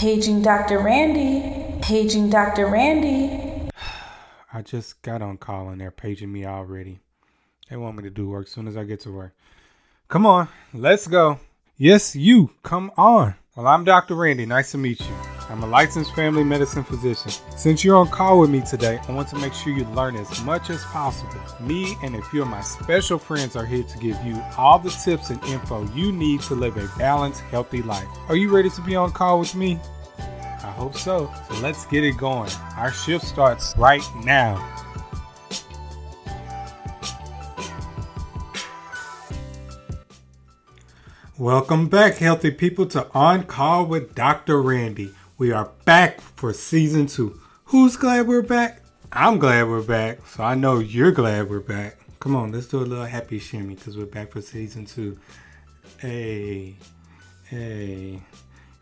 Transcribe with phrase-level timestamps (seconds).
[0.00, 0.78] Paging Dr.
[0.78, 1.78] Randy.
[1.82, 2.68] Paging Dr.
[2.68, 3.68] Randy.
[4.54, 7.00] I just got on call and they're paging me already.
[7.68, 9.34] They want me to do work as soon as I get to work.
[10.08, 11.38] Come on, let's go.
[11.76, 13.34] Yes, you, come on.
[13.54, 14.14] Well, I'm Dr.
[14.14, 14.46] Randy.
[14.46, 15.39] Nice to meet you.
[15.50, 17.32] I'm a licensed family medicine physician.
[17.56, 20.44] Since you're on call with me today, I want to make sure you learn as
[20.44, 21.34] much as possible.
[21.58, 24.90] Me and a few of my special friends are here to give you all the
[24.90, 28.06] tips and info you need to live a balanced, healthy life.
[28.28, 29.80] Are you ready to be on call with me?
[30.18, 31.28] I hope so.
[31.48, 32.52] So let's get it going.
[32.76, 34.64] Our shift starts right now.
[41.36, 44.62] Welcome back, healthy people, to On Call with Dr.
[44.62, 45.12] Randy.
[45.40, 47.40] We are back for season two.
[47.64, 48.82] Who's glad we're back?
[49.10, 51.96] I'm glad we're back, so I know you're glad we're back.
[52.18, 55.18] Come on, let's do a little happy shimmy because we're back for season two.
[55.96, 56.76] Hey,
[57.48, 58.20] hey,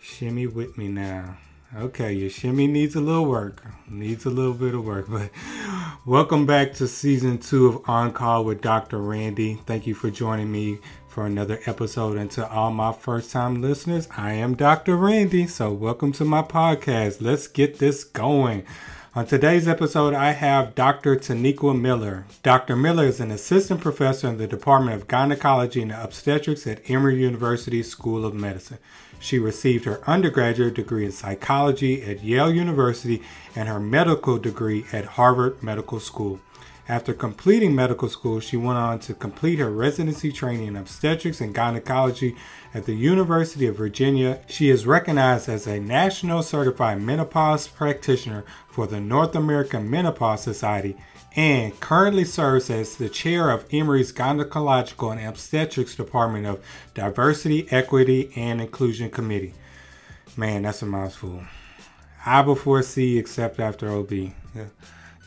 [0.01, 1.39] shimmy with me now.
[1.77, 5.31] Okay, your shimmy needs a little work, needs a little bit of work, but
[6.07, 8.99] welcome back to season two of On Call with Dr.
[8.99, 9.61] Randy.
[9.65, 12.17] Thank you for joining me for another episode.
[12.17, 14.97] And to all my first time listeners, I am Dr.
[14.97, 15.47] Randy.
[15.47, 17.21] So, welcome to my podcast.
[17.21, 18.65] Let's get this going.
[19.15, 21.17] On today's episode, I have Dr.
[21.17, 22.27] Taniqua Miller.
[22.43, 22.77] Dr.
[22.77, 27.83] Miller is an assistant professor in the Department of Gynecology and Obstetrics at Emory University
[27.83, 28.79] School of Medicine.
[29.19, 33.23] She received her undergraduate degree in psychology at Yale University
[33.57, 36.39] and her medical degree at Harvard Medical School.
[36.89, 41.55] After completing medical school, she went on to complete her residency training in obstetrics and
[41.55, 42.35] gynecology
[42.73, 44.41] at the University of Virginia.
[44.49, 50.97] She is recognized as a national certified menopause practitioner for the North American Menopause Society
[51.37, 56.65] and currently serves as the chair of Emory's Gynecological and Obstetrics Department of
[56.95, 59.53] Diversity, Equity, and Inclusion Committee.
[60.39, 61.43] Man, that's a mouthful.
[62.25, 64.11] I before C, except after OB.
[64.11, 64.65] Yeah.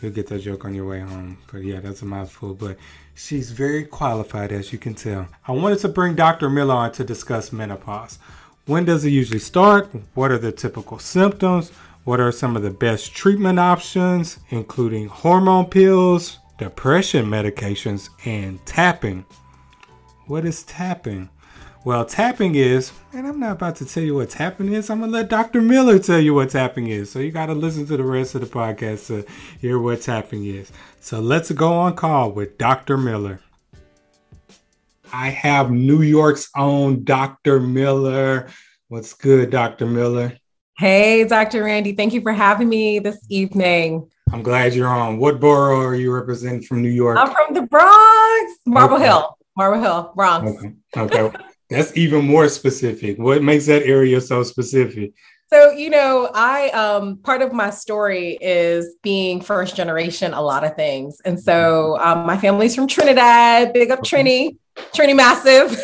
[0.01, 1.37] You'll get that joke on your way home.
[1.51, 2.55] But yeah, that's a mouthful.
[2.55, 2.77] But
[3.13, 5.27] she's very qualified, as you can tell.
[5.47, 6.49] I wanted to bring Dr.
[6.49, 8.17] Miller on to discuss menopause.
[8.65, 9.89] When does it usually start?
[10.13, 11.71] What are the typical symptoms?
[12.03, 19.23] What are some of the best treatment options, including hormone pills, depression medications, and tapping?
[20.25, 21.29] What is tapping?
[21.83, 24.91] Well, tapping is, and I'm not about to tell you what tapping is.
[24.91, 25.61] I'm gonna let Dr.
[25.61, 27.09] Miller tell you what tapping is.
[27.09, 29.25] So you gotta listen to the rest of the podcast to
[29.59, 30.71] hear what tapping is.
[30.99, 32.97] So let's go on call with Dr.
[32.97, 33.39] Miller.
[35.11, 37.59] I have New York's own Dr.
[37.59, 38.47] Miller.
[38.89, 39.87] What's good, Dr.
[39.87, 40.37] Miller?
[40.77, 41.63] Hey, Dr.
[41.63, 41.93] Randy.
[41.93, 44.07] Thank you for having me this evening.
[44.31, 45.17] I'm glad you're on.
[45.17, 47.17] What borough are you representing from New York?
[47.17, 49.05] I'm from the Bronx, Marble okay.
[49.05, 49.37] Hill.
[49.57, 50.63] Marble Hill, Bronx.
[50.95, 51.21] Okay.
[51.21, 51.37] okay.
[51.71, 53.17] That's even more specific.
[53.17, 55.13] What makes that area so specific?
[55.53, 60.65] So, you know, I um part of my story is being first generation a lot
[60.65, 61.21] of things.
[61.23, 64.57] And so um, my family's from Trinidad, big up Trini,
[64.93, 65.77] Trini massive.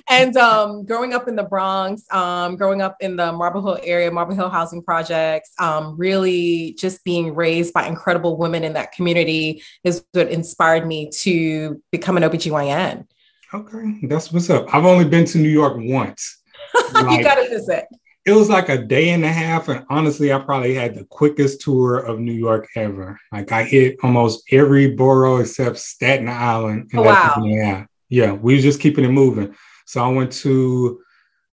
[0.08, 4.10] and um, growing up in the Bronx, um, growing up in the Marble Hill area,
[4.10, 9.62] Marble Hill housing projects, um, really just being raised by incredible women in that community
[9.82, 13.06] is what inspired me to become an OBGYN.
[13.52, 14.72] Okay, that's what's up.
[14.72, 16.38] I've only been to New York once.
[16.92, 17.86] Like, you gotta visit.
[18.26, 21.62] It was like a day and a half, and honestly, I probably had the quickest
[21.62, 23.18] tour of New York ever.
[23.32, 26.90] Like I hit almost every borough except Staten Island.
[26.94, 27.42] Oh, wow.
[27.44, 29.54] Yeah, yeah, we were just keeping it moving.
[29.86, 31.00] So I went to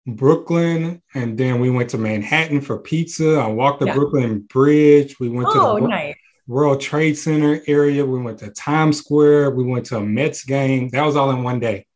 [0.06, 3.36] Brooklyn, and then we went to Manhattan for pizza.
[3.36, 3.94] I walked the yeah.
[3.94, 5.20] Brooklyn Bridge.
[5.20, 6.16] We went oh, to the oh, nice.
[6.46, 8.04] World Trade Center area.
[8.04, 9.52] We went to Times Square.
[9.52, 10.88] We went to a Mets game.
[10.90, 11.86] That was all in one day.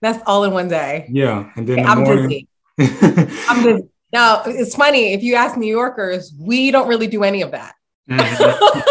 [0.00, 1.06] That's all in one day.
[1.10, 2.46] Yeah, and then the I'm morning...
[2.76, 3.28] busy.
[3.48, 3.88] I'm.
[4.12, 7.74] Now it's funny if you ask New Yorkers, we don't really do any of that.
[8.10, 8.90] Mm-hmm.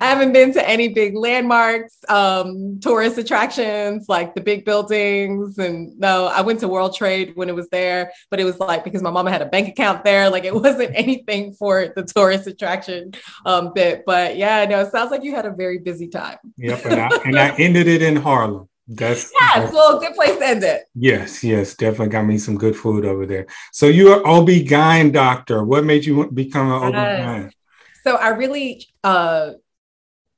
[0.00, 5.58] I haven't been to any big landmarks, um, tourist attractions like the big buildings.
[5.58, 8.82] And no, I went to World Trade when it was there, but it was like
[8.82, 10.30] because my mama had a bank account there.
[10.30, 13.12] Like it wasn't anything for the tourist attraction
[13.44, 14.04] um, bit.
[14.06, 16.38] But yeah, no, it sounds like you had a very busy time.
[16.56, 16.86] Yep.
[16.86, 18.68] And I, and I ended it in Harlem.
[18.88, 20.82] That's yes, well, good place to end it.
[20.94, 23.46] Yes, yes, definitely got me some good food over there.
[23.72, 25.62] So you're an OB-GYN doctor.
[25.62, 27.52] What made you become an OB-GYN?
[28.02, 29.52] So I really uh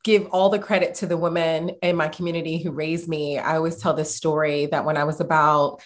[0.05, 3.39] give all the credit to the women in my community who raised me.
[3.39, 5.81] I always tell this story that when I was about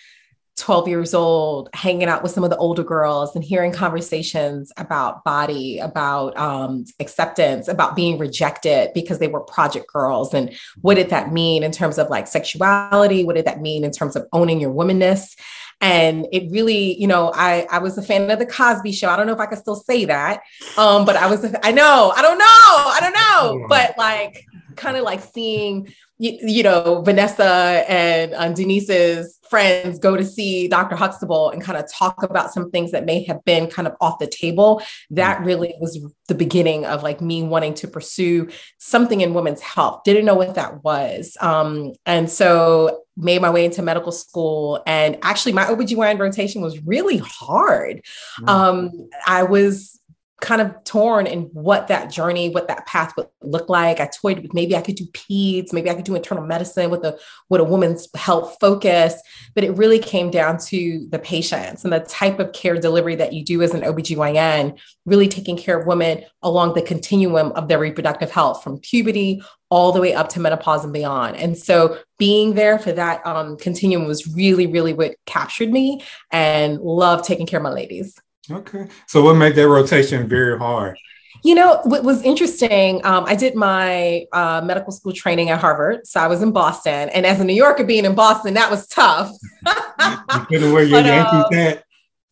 [0.56, 5.22] 12 years old, hanging out with some of the older girls and hearing conversations about
[5.22, 10.32] body, about um, acceptance, about being rejected because they were project girls.
[10.32, 13.22] And what did that mean in terms of like sexuality?
[13.22, 15.36] What did that mean in terms of owning your womanness?
[15.80, 19.08] And it really, you know, I, I was a fan of the Cosby show.
[19.08, 20.40] I don't know if I can still say that.
[20.78, 23.66] Um, but I was, a, I know, I don't know, I don't know.
[23.68, 24.44] But like,
[24.76, 30.66] kind of like seeing you, you know, Vanessa and um, Denise's friends go to see
[30.66, 30.96] Dr.
[30.96, 34.18] Huxtable and kind of talk about some things that may have been kind of off
[34.18, 34.82] the table.
[35.10, 35.46] That mm.
[35.46, 40.04] really was the beginning of like me wanting to pursue something in women's health.
[40.04, 41.36] Didn't know what that was.
[41.40, 44.82] Um, and so made my way into medical school.
[44.86, 48.02] And actually, my OBGYN rotation was really hard.
[48.40, 48.48] Mm.
[48.48, 49.98] Um, I was
[50.40, 54.00] kind of torn in what that journey, what that path would look like.
[54.00, 57.04] I toyed with maybe I could do peds, maybe I could do internal medicine with
[57.04, 57.18] a
[57.48, 59.14] with a woman's health focus,
[59.54, 63.32] but it really came down to the patients and the type of care delivery that
[63.32, 67.78] you do as an OBGYN, really taking care of women along the continuum of their
[67.78, 69.40] reproductive health from puberty
[69.70, 71.36] all the way up to menopause and beyond.
[71.36, 76.78] And so being there for that um, continuum was really, really what captured me and
[76.80, 78.20] love taking care of my ladies.
[78.50, 78.86] Okay.
[79.06, 80.96] So what made that rotation very hard?
[81.44, 86.06] You know, what was interesting, um, I did my uh, medical school training at Harvard.
[86.06, 87.08] So I was in Boston.
[87.10, 89.30] And as a New Yorker being in Boston, that was tough.
[89.66, 91.84] you couldn't wear your but, Yankees uh, hat?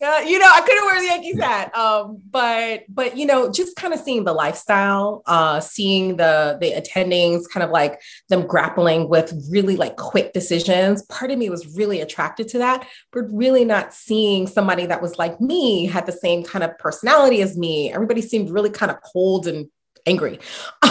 [0.05, 1.75] Uh, you know, I couldn't wear the Yankees hat.
[1.75, 6.73] Um, but but you know, just kind of seeing the lifestyle, uh, seeing the the
[6.73, 11.03] attendings, kind of like them grappling with really like quick decisions.
[11.07, 15.19] Part of me was really attracted to that, but really not seeing somebody that was
[15.19, 17.93] like me, had the same kind of personality as me.
[17.93, 19.69] Everybody seemed really kind of cold and
[20.07, 20.39] angry.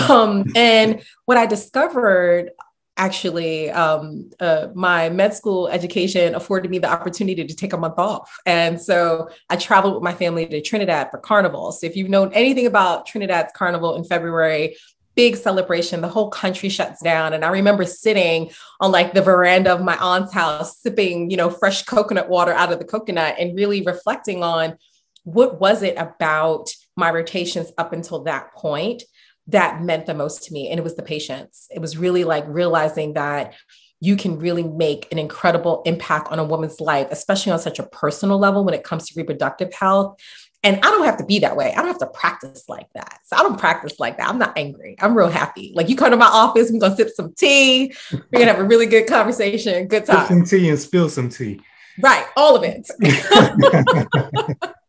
[0.10, 2.50] Um, and what I discovered
[2.98, 7.98] actually um, uh, my med school education afforded me the opportunity to take a month
[7.98, 8.40] off.
[8.46, 11.72] And so i traveled with my family to trinidad for carnival.
[11.72, 14.76] So if you've known anything about trinidad's carnival in february
[15.16, 16.02] big celebration.
[16.02, 17.34] The whole country shuts down.
[17.34, 21.50] And i remember sitting on like the veranda of my aunt's house sipping you know
[21.50, 24.78] fresh coconut water out of the coconut and really reflecting on
[25.24, 29.04] what was it about my rotations up until that point
[29.48, 30.70] that meant the most to me.
[30.70, 31.68] And it was the patients.
[31.72, 33.54] It was really like realizing that
[34.00, 37.84] you can really make an incredible impact on a woman's life, especially on such a
[37.84, 40.20] personal level when it comes to reproductive health.
[40.62, 41.74] And I don't have to be that way.
[41.74, 43.20] I don't have to practice like that.
[43.26, 44.30] So I don't practice like that.
[44.30, 44.96] I'm not angry.
[45.00, 45.74] I'm real happy.
[45.76, 47.94] Like you come to my office, we're gonna sip some tea.
[48.12, 50.28] We're gonna have a really good conversation, good time.
[50.28, 51.60] Sip some tea and spill some tea.
[52.02, 52.90] Right, all of it.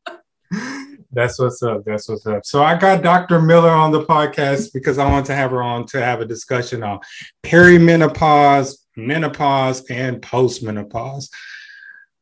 [1.15, 1.85] That's what's up.
[1.85, 2.45] That's what's up.
[2.45, 3.41] So I got Dr.
[3.41, 6.83] Miller on the podcast because I want to have her on to have a discussion
[6.83, 7.01] on
[7.43, 11.31] perimenopause, menopause, and postmenopause.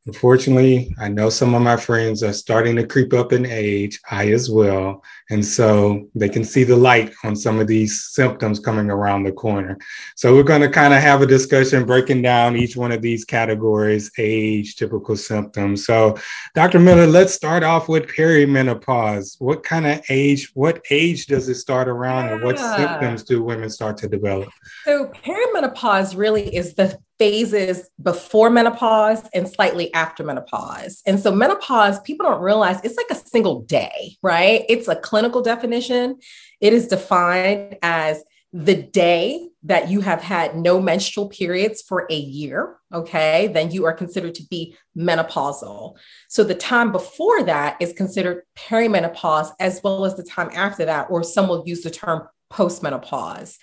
[0.06, 4.32] Unfortunately, I know some of my friends are starting to creep up in age, I
[4.32, 5.02] as well.
[5.32, 9.32] And so they can see the light on some of these symptoms coming around the
[9.32, 9.78] corner.
[10.14, 13.24] So we're going to kind of have a discussion breaking down each one of these
[13.24, 15.86] categories, age, typical symptoms.
[15.86, 16.18] So,
[16.54, 16.80] Dr.
[16.80, 19.36] Miller, let's start off with perimenopause.
[19.38, 23.70] What kind of age, what age does it start around, and what symptoms do women
[23.70, 24.50] start to develop?
[24.84, 31.02] So, perimenopause really is the phases before menopause and slightly after menopause.
[31.06, 34.64] And so, menopause, people don't realize it's like a single day, right?
[34.68, 36.18] It's a clinical definition.
[36.60, 38.22] It is defined as
[38.52, 43.86] the day that you have had no menstrual periods for a year, okay, then you
[43.86, 45.96] are considered to be menopausal.
[46.28, 51.06] So the time before that is considered perimenopause, as well as the time after that,
[51.08, 53.56] or some will use the term postmenopause.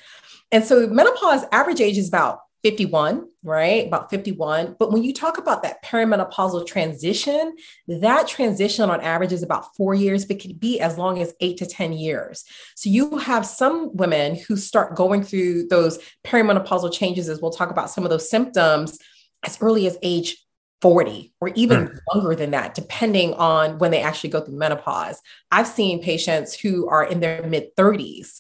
[0.52, 3.88] And so menopause average age is about 51, right?
[3.88, 4.76] About 51.
[4.78, 7.56] But when you talk about that perimenopausal transition,
[7.88, 11.58] that transition on average is about four years, but can be as long as eight
[11.58, 12.44] to 10 years.
[12.76, 17.72] So you have some women who start going through those perimenopausal changes, as we'll talk
[17.72, 19.00] about some of those symptoms
[19.46, 20.38] as early as age
[20.82, 22.00] 40 or even mm.
[22.14, 25.22] younger than that, depending on when they actually go through menopause.
[25.52, 28.40] I've seen patients who are in their mid 30s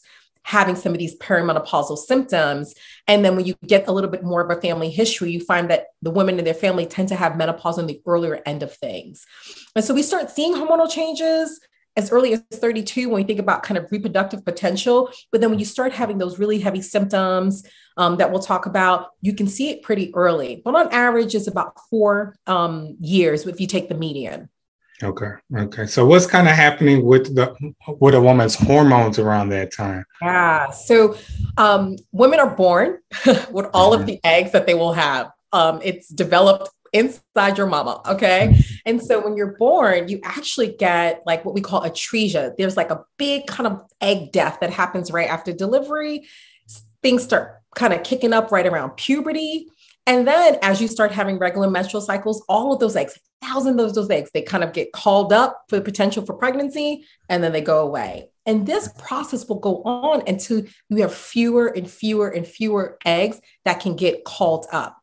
[0.49, 2.73] having some of these perimenopausal symptoms.
[3.07, 5.69] And then when you get a little bit more of a family history, you find
[5.69, 8.73] that the women in their family tend to have menopause on the earlier end of
[8.75, 9.27] things.
[9.75, 11.59] And so we start seeing hormonal changes
[11.95, 15.11] as early as 32 when we think about kind of reproductive potential.
[15.31, 17.63] But then when you start having those really heavy symptoms
[17.97, 20.63] um, that we'll talk about, you can see it pretty early.
[20.65, 24.49] But on average, it's about four um, years if you take the median.
[25.01, 25.31] Okay.
[25.55, 25.85] Okay.
[25.85, 27.55] So what's kind of happening with the
[27.99, 30.05] with a woman's hormones around that time?
[30.21, 30.71] Yeah.
[30.71, 31.17] So
[31.57, 32.99] um, women are born
[33.51, 34.01] with all mm-hmm.
[34.01, 35.31] of the eggs that they will have.
[35.53, 38.01] Um, it's developed inside your mama.
[38.07, 38.55] Okay.
[38.85, 42.55] And so when you're born, you actually get like what we call atresia.
[42.57, 46.27] There's like a big kind of egg death that happens right after delivery.
[47.01, 49.67] Things start kind of kicking up right around puberty.
[50.05, 53.95] And then as you start having regular menstrual cycles, all of those eggs thousands of
[53.95, 54.29] those eggs.
[54.33, 57.85] They kind of get called up for the potential for pregnancy and then they go
[57.85, 58.29] away.
[58.45, 63.39] And this process will go on until you have fewer and fewer and fewer eggs
[63.65, 64.97] that can get called up.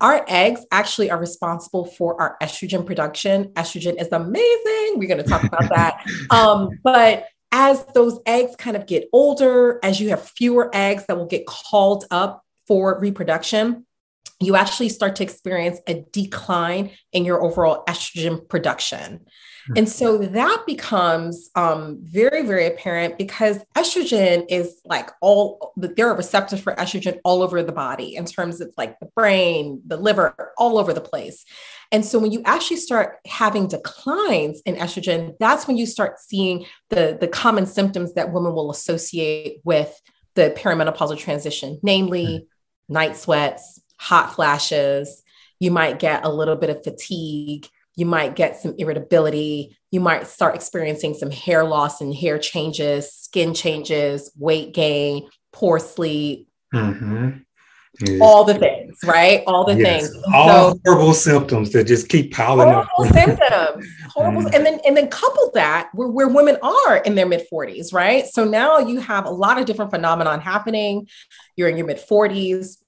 [0.00, 3.46] Our eggs actually are responsible for our estrogen production.
[3.54, 4.98] Estrogen is amazing.
[4.98, 6.04] We're going to talk about that.
[6.30, 11.16] Um, but as those eggs kind of get older, as you have fewer eggs that
[11.16, 13.86] will get called up for reproduction,
[14.40, 19.26] you actually start to experience a decline in your overall estrogen production.
[19.76, 26.16] And so that becomes um, very, very apparent because estrogen is like all, there are
[26.16, 30.52] receptors for estrogen all over the body in terms of like the brain, the liver,
[30.56, 31.44] all over the place.
[31.92, 36.66] And so when you actually start having declines in estrogen, that's when you start seeing
[36.90, 40.00] the, the common symptoms that women will associate with
[40.34, 42.46] the perimenopausal transition, namely
[42.88, 45.22] night sweats, hot flashes.
[45.60, 47.66] You might get a little bit of fatigue.
[47.96, 49.76] You might get some irritability.
[49.90, 55.78] You might start experiencing some hair loss and hair changes, skin changes, weight gain, poor
[55.78, 56.48] sleep.
[56.72, 57.38] Mm-hmm.
[58.00, 58.20] Yes.
[58.22, 59.42] All the things, right?
[59.46, 60.08] All the yes.
[60.08, 60.24] things.
[60.32, 63.12] All so, horrible symptoms that just keep piling horrible up.
[63.12, 63.86] symptoms.
[64.14, 64.42] Horrible.
[64.42, 64.54] Mm.
[64.54, 68.26] And then and then couple that where, where women are in their mid 40s, right?
[68.26, 71.08] So now you have a lot of different phenomenon happening.
[71.56, 72.78] You're in your mid 40s,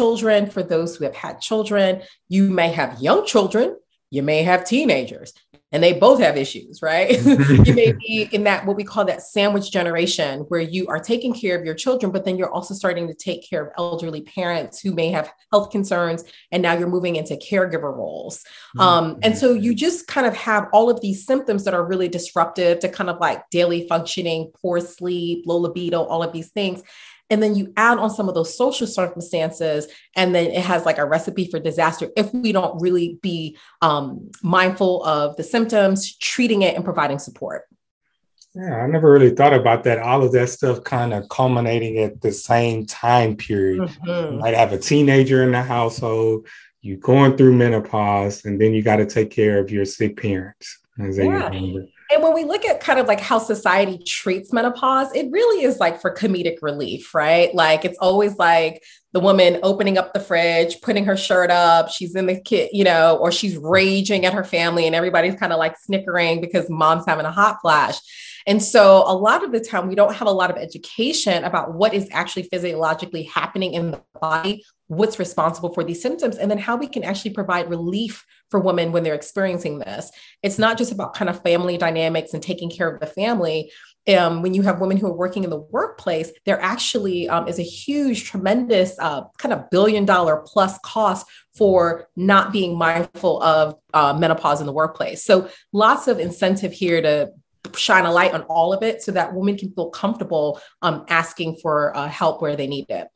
[0.00, 3.76] children, for those who have had children, you may have young children,
[4.10, 5.32] you may have teenagers,
[5.70, 7.10] and they both have issues, right?
[7.66, 11.34] you may be in that what we call that sandwich generation where you are taking
[11.34, 14.80] care of your children, but then you're also starting to take care of elderly parents
[14.80, 18.44] who may have health concerns, and now you're moving into caregiver roles.
[18.78, 22.08] Um, and so you just kind of have all of these symptoms that are really
[22.08, 26.82] disruptive to kind of like daily functioning, poor sleep, low libido, all of these things.
[27.34, 30.98] And then you add on some of those social circumstances, and then it has like
[30.98, 36.62] a recipe for disaster if we don't really be um, mindful of the symptoms, treating
[36.62, 37.64] it, and providing support.
[38.54, 39.98] Yeah, I never really thought about that.
[39.98, 43.80] All of that stuff kind of culminating at the same time period.
[43.80, 44.34] Mm-hmm.
[44.34, 46.46] You might have a teenager in the household,
[46.82, 50.78] you're going through menopause, and then you got to take care of your sick parents.
[50.98, 51.50] yeah.
[52.10, 55.80] And when we look at kind of like how society treats menopause, it really is
[55.80, 57.54] like for comedic relief, right?
[57.54, 58.82] Like it's always like
[59.12, 62.84] the woman opening up the fridge, putting her shirt up, she's in the kit, you
[62.84, 67.06] know, or she's raging at her family and everybody's kind of like snickering because mom's
[67.06, 67.98] having a hot flash.
[68.46, 71.74] And so a lot of the time we don't have a lot of education about
[71.74, 76.58] what is actually physiologically happening in the body what's responsible for these symptoms and then
[76.58, 80.10] how we can actually provide relief for women when they're experiencing this
[80.42, 83.70] it's not just about kind of family dynamics and taking care of the family
[84.06, 87.58] um, when you have women who are working in the workplace, there actually um, is
[87.58, 91.26] a huge, tremendous uh, kind of billion dollar plus cost
[91.56, 95.24] for not being mindful of uh, menopause in the workplace.
[95.24, 97.30] So lots of incentive here to
[97.76, 101.56] shine a light on all of it so that women can feel comfortable um, asking
[101.62, 103.08] for uh, help where they need it.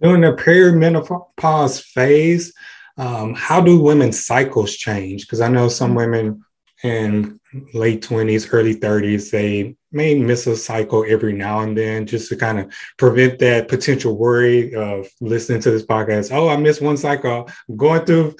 [0.00, 2.52] During the perimenopause phase,
[2.96, 5.22] um, how do women's cycles change?
[5.22, 6.44] Because I know some women
[6.82, 7.40] in
[7.74, 12.36] late 20s, early 30s, they may miss a cycle every now and then just to
[12.36, 16.30] kind of prevent that potential worry of listening to this podcast.
[16.30, 17.48] Oh, I missed one cycle.
[17.74, 18.32] Going through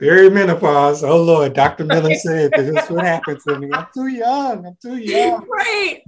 [0.00, 1.06] perimenopause.
[1.06, 1.84] Oh, Lord, Dr.
[1.84, 3.68] Miller said this is what happens to me.
[3.72, 4.66] I'm too young.
[4.66, 5.46] I'm too young.
[5.46, 6.02] Right.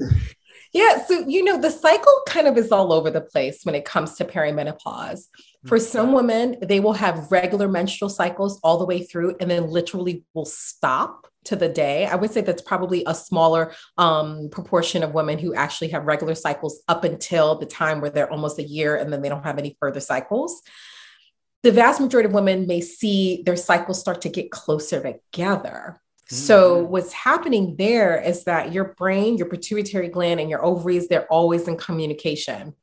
[0.72, 1.04] Yeah.
[1.06, 4.16] So, you know, the cycle kind of is all over the place when it comes
[4.16, 5.26] to perimenopause.
[5.66, 5.84] For mm-hmm.
[5.84, 10.25] some women, they will have regular menstrual cycles all the way through and then literally
[10.34, 12.04] will stop to the day.
[12.04, 16.34] I would say that's probably a smaller um, proportion of women who actually have regular
[16.34, 19.58] cycles up until the time where they're almost a year and then they don't have
[19.58, 20.62] any further cycles.
[21.62, 26.00] The vast majority of women may see their cycles start to get closer together.
[26.28, 26.92] So mm-hmm.
[26.92, 31.66] what's happening there is that your brain, your pituitary gland, and your ovaries, they're always
[31.68, 32.75] in communication.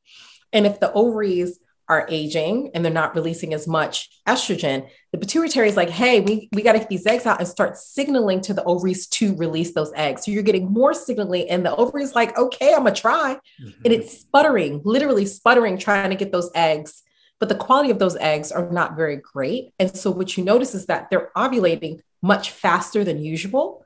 [0.52, 5.68] And if the ovaries are aging and they're not releasing as much estrogen, the pituitary
[5.68, 8.52] is like, hey, we, we got to get these eggs out and start signaling to
[8.52, 10.24] the ovaries to release those eggs.
[10.24, 13.38] So you're getting more signaling, and the ovaries like, okay, I'm gonna try.
[13.62, 13.82] Mm-hmm.
[13.84, 17.04] And it's sputtering, literally sputtering, trying to get those eggs.
[17.38, 19.70] But the quality of those eggs are not very great.
[19.78, 23.84] And so what you notice is that they're ovulating much faster than usual.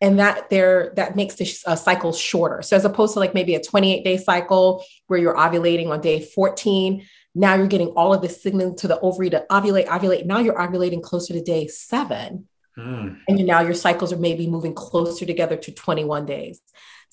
[0.00, 2.62] And that there that makes the uh, cycle shorter.
[2.62, 6.20] So as opposed to like maybe a 28 day cycle where you're ovulating on day
[6.20, 10.26] 14 now you're getting all of this signal to the ovary to ovulate ovulate.
[10.26, 12.48] Now you're ovulating closer to day seven.
[12.78, 13.18] Mm.
[13.28, 16.62] and now your cycles are maybe moving closer together to 21 days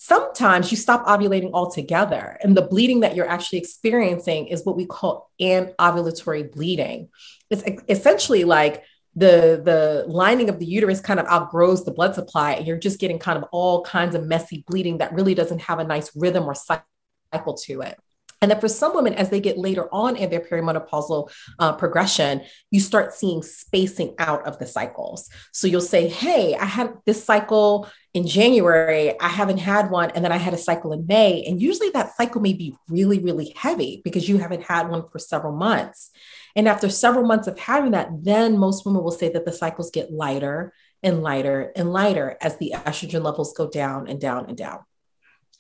[0.02, 4.86] sometimes you stop ovulating altogether and the bleeding that you're actually experiencing is what we
[4.86, 7.10] call anovulatory bleeding
[7.50, 8.82] it's essentially like
[9.18, 12.98] the the lining of the uterus kind of outgrows the blood supply and you're just
[12.98, 16.46] getting kind of all kinds of messy bleeding that really doesn't have a nice rhythm
[16.46, 18.00] or cycle to it
[18.42, 21.30] and then for some women, as they get later on in their perimenopausal
[21.60, 22.42] uh, progression,
[22.72, 25.30] you start seeing spacing out of the cycles.
[25.52, 30.12] So you'll say, Hey, I had this cycle in January, I haven't had one.
[30.12, 31.44] And then I had a cycle in May.
[31.44, 35.20] And usually that cycle may be really, really heavy because you haven't had one for
[35.20, 36.12] several months.
[36.56, 39.92] And after several months of having that, then most women will say that the cycles
[39.92, 40.74] get lighter
[41.04, 44.80] and lighter and lighter as the estrogen levels go down and down and down.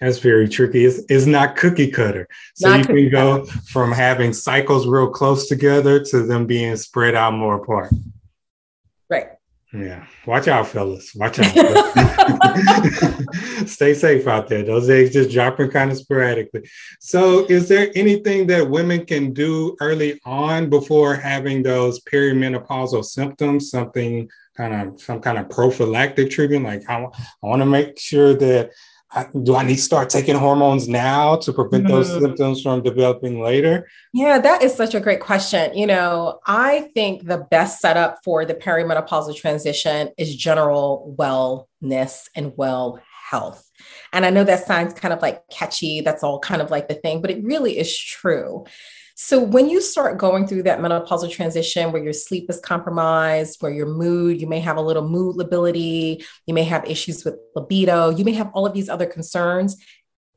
[0.01, 0.85] That's very tricky.
[0.85, 2.27] It's, it's not cookie cutter.
[2.55, 3.59] So not you can go cutter.
[3.67, 7.91] from having cycles real close together to them being spread out more apart.
[9.09, 9.27] Right.
[9.71, 10.03] Yeah.
[10.25, 11.13] Watch out, fellas.
[11.13, 11.53] Watch out.
[13.67, 14.63] Stay safe out there.
[14.63, 16.67] Those eggs just dropping kind of sporadically.
[16.99, 23.69] So, is there anything that women can do early on before having those perimenopausal symptoms?
[23.69, 26.65] Something kind of some kind of prophylactic treatment?
[26.65, 27.09] Like, I, I
[27.43, 28.71] want to make sure that
[29.43, 31.93] do I need to start taking hormones now to prevent mm-hmm.
[31.93, 33.89] those symptoms from developing later?
[34.13, 35.75] Yeah, that is such a great question.
[35.75, 42.53] You know, I think the best setup for the perimenopausal transition is general wellness and
[42.55, 43.69] well health.
[44.13, 46.95] And I know that sounds kind of like catchy, that's all kind of like the
[46.95, 48.65] thing, but it really is true.
[49.21, 53.69] So when you start going through that menopausal transition where your sleep is compromised, where
[53.69, 58.11] your mood, you may have a little mood lability, you may have issues with libido,
[58.11, 59.75] you may have all of these other concerns.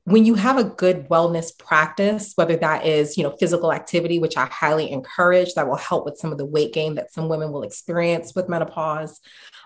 [0.03, 4.37] When you have a good wellness practice, whether that is, you know, physical activity, which
[4.37, 7.53] I highly encourage, that will help with some of the weight gain that some women
[7.53, 9.21] will experience with menopause.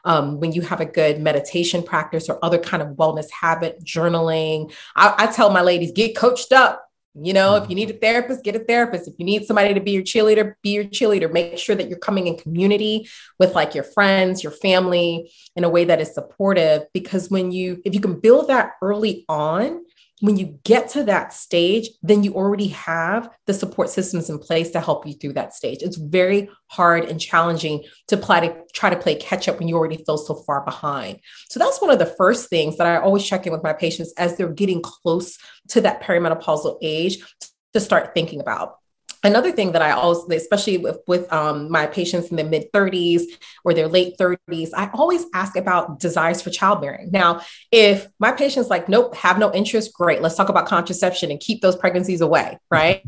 [0.05, 4.75] Um, when you have a good meditation practice or other kind of wellness habit, journaling,
[4.95, 6.86] I, I tell my ladies, get coached up
[7.23, 7.71] you know, if mm.
[7.71, 9.09] you need a therapist, get a therapist.
[9.09, 11.33] If you need somebody to be your cheerleader, be your cheerleader.
[11.33, 13.09] Make sure that you're coming in community
[13.39, 16.85] with like your friends, your family in a way that is supportive.
[16.93, 19.85] Because when you, if you can build that early on,
[20.21, 24.71] when you get to that stage, then you already have the support systems in place
[24.71, 25.83] to help you through that stage.
[25.83, 30.03] It's very hard and challenging to, to try to play catch up when you already
[30.05, 31.21] feel so far behind.
[31.49, 34.15] So that's one of the first things that I always check in with my patients
[34.17, 35.37] as they're getting close
[35.69, 37.19] to that perimenopausal age
[37.75, 38.77] to start thinking about.
[39.27, 43.23] Another thing that I always, especially with, with um, my patients in the mid 30s
[43.65, 47.11] or their late 30s, I always ask about desires for childbearing.
[47.11, 47.41] Now,
[47.73, 51.61] if my patient's like, nope, have no interest, great, let's talk about contraception and keep
[51.61, 53.03] those pregnancies away, right?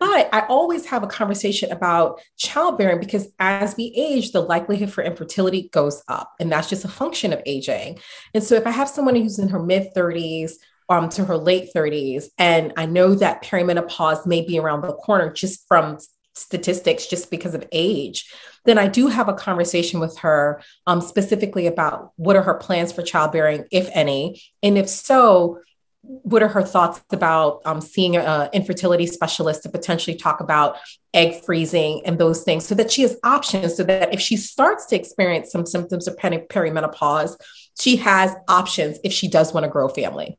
[0.00, 5.02] But I always have a conversation about childbearing because as we age, the likelihood for
[5.02, 6.34] infertility goes up.
[6.38, 8.00] And that's just a function of aging.
[8.34, 10.56] And so if I have someone who's in her mid 30s
[10.88, 12.26] um, to her late 30s.
[12.38, 15.98] And I know that perimenopause may be around the corner just from
[16.34, 18.30] statistics, just because of age.
[18.64, 22.92] Then I do have a conversation with her um, specifically about what are her plans
[22.92, 24.42] for childbearing, if any.
[24.62, 25.60] And if so,
[26.02, 30.76] what are her thoughts about um, seeing an infertility specialist to potentially talk about
[31.14, 34.84] egg freezing and those things so that she has options so that if she starts
[34.86, 37.36] to experience some symptoms of perimenopause
[37.80, 40.36] she has options if she does want to grow family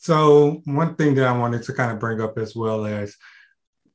[0.00, 3.14] so, one thing that I wanted to kind of bring up as well as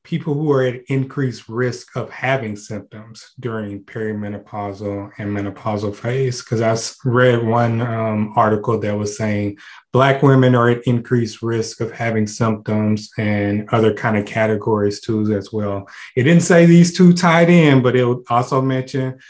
[0.04, 6.44] people who are at increased risk of having symptoms during perimenopausal and menopausal phase.
[6.44, 9.58] Because I read one um, article that was saying
[9.92, 15.34] Black women are at increased risk of having symptoms and other kind of categories too,
[15.34, 15.88] as well.
[16.14, 19.20] It didn't say these two tied in, but it also mentioned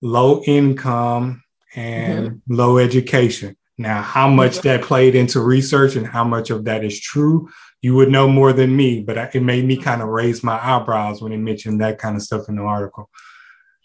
[0.00, 1.42] low income
[1.74, 2.54] and mm-hmm.
[2.54, 3.54] low education.
[3.78, 7.48] Now, how much that played into research and how much of that is true,
[7.80, 11.20] you would know more than me, but it made me kind of raise my eyebrows
[11.22, 13.10] when it mentioned that kind of stuff in the article.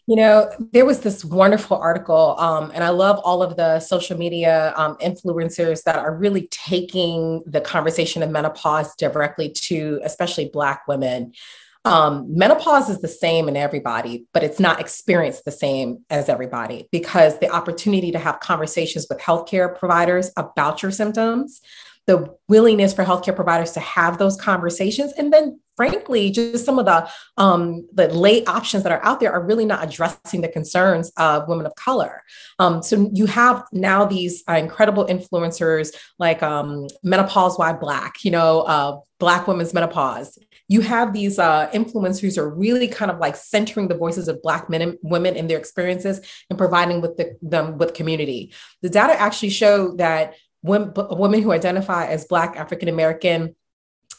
[0.09, 4.17] You know, there was this wonderful article, um, and I love all of the social
[4.17, 10.87] media um, influencers that are really taking the conversation of menopause directly to especially Black
[10.87, 11.33] women.
[11.87, 16.89] Um, menopause is the same in everybody, but it's not experienced the same as everybody
[16.91, 21.61] because the opportunity to have conversations with healthcare providers about your symptoms,
[22.05, 26.85] the willingness for healthcare providers to have those conversations, and then frankly, just some of
[26.85, 31.11] the um, the late options that are out there are really not addressing the concerns
[31.15, 32.23] of women of color.
[32.59, 38.31] Um, so you have now these uh, incredible influencers like um, Menopause While Black, you
[38.31, 40.37] know, uh, Black Women's Menopause,
[40.67, 44.41] you have these uh, influencers who are really kind of like centering the voices of
[44.41, 48.53] Black men and women in their experiences and providing with the, them with community.
[48.81, 53.55] The data actually show that women, women who identify as Black African American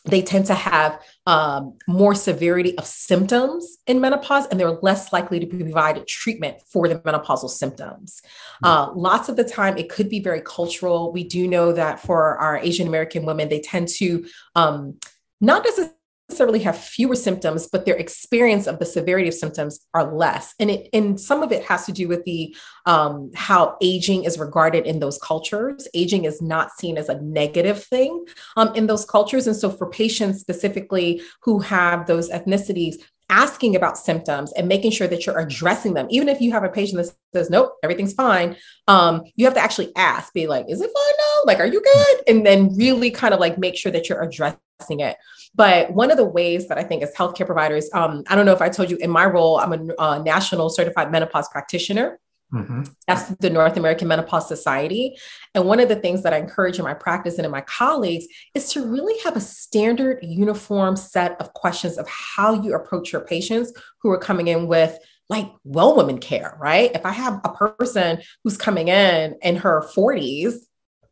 [0.09, 5.39] they tend to have um, more severity of symptoms in menopause and they're less likely
[5.39, 8.23] to be provided treatment for the menopausal symptoms.
[8.61, 8.67] Hmm.
[8.67, 11.13] Uh, lots of the time, it could be very cultural.
[11.13, 14.99] We do know that for our Asian American women, they tend to um,
[15.41, 15.93] not necessarily
[16.29, 20.55] necessarily have fewer symptoms, but their experience of the severity of symptoms are less.
[20.61, 22.55] And it and some of it has to do with the
[22.87, 25.89] um, how aging is regarded in those cultures.
[25.95, 29.47] Aging is not seen as a negative thing um, in those cultures.
[29.47, 32.97] And so for patients specifically who have those ethnicities,
[33.31, 36.07] asking about symptoms and making sure that you're addressing them.
[36.09, 39.61] Even if you have a patient that says, nope, everything's fine, um, you have to
[39.61, 41.41] actually ask, be like, is it fine now?
[41.45, 42.23] Like, are you good?
[42.27, 45.17] And then really kind of like make sure that you're addressing it.
[45.55, 48.53] But one of the ways that I think as healthcare providers, um, I don't know
[48.53, 52.19] if I told you in my role, I'm a uh, national certified menopause practitioner.
[52.53, 52.85] Mm-hmm.
[53.07, 55.19] That's the North American Menopause Society.
[55.55, 58.27] And one of the things that I encourage in my practice and in my colleagues
[58.55, 63.21] is to really have a standard, uniform set of questions of how you approach your
[63.21, 66.91] patients who are coming in with like well woman care, right?
[66.95, 70.55] If I have a person who's coming in in her 40s,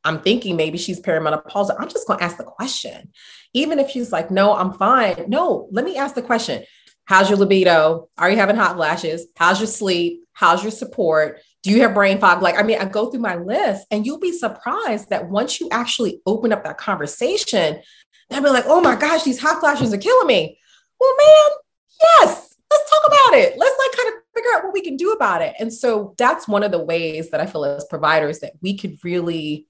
[0.07, 1.77] I'm thinking maybe she's perimenopausal.
[1.79, 3.11] I'm just going to ask the question.
[3.53, 5.25] Even if she's like, no, I'm fine.
[5.27, 6.65] No, let me ask the question.
[7.07, 8.09] How's your libido?
[8.17, 9.27] Are you having hot flashes?
[9.37, 10.25] How's your sleep?
[10.33, 11.41] How's your support?
[11.63, 12.41] Do you have brain fog?
[12.41, 15.69] Like, I mean, I go through my list and you'll be surprised that once you
[15.73, 17.81] actually open up that conversation,
[18.31, 20.59] they'll be like, oh my gosh, these hot flashes are killing me.
[21.01, 21.59] Well, man,
[22.03, 23.55] yes, let's talk about it.
[23.57, 25.55] Let's like kind of figure out what we can do about it.
[25.59, 28.99] And so that's one of the ways that I feel as providers that we could
[29.03, 29.67] really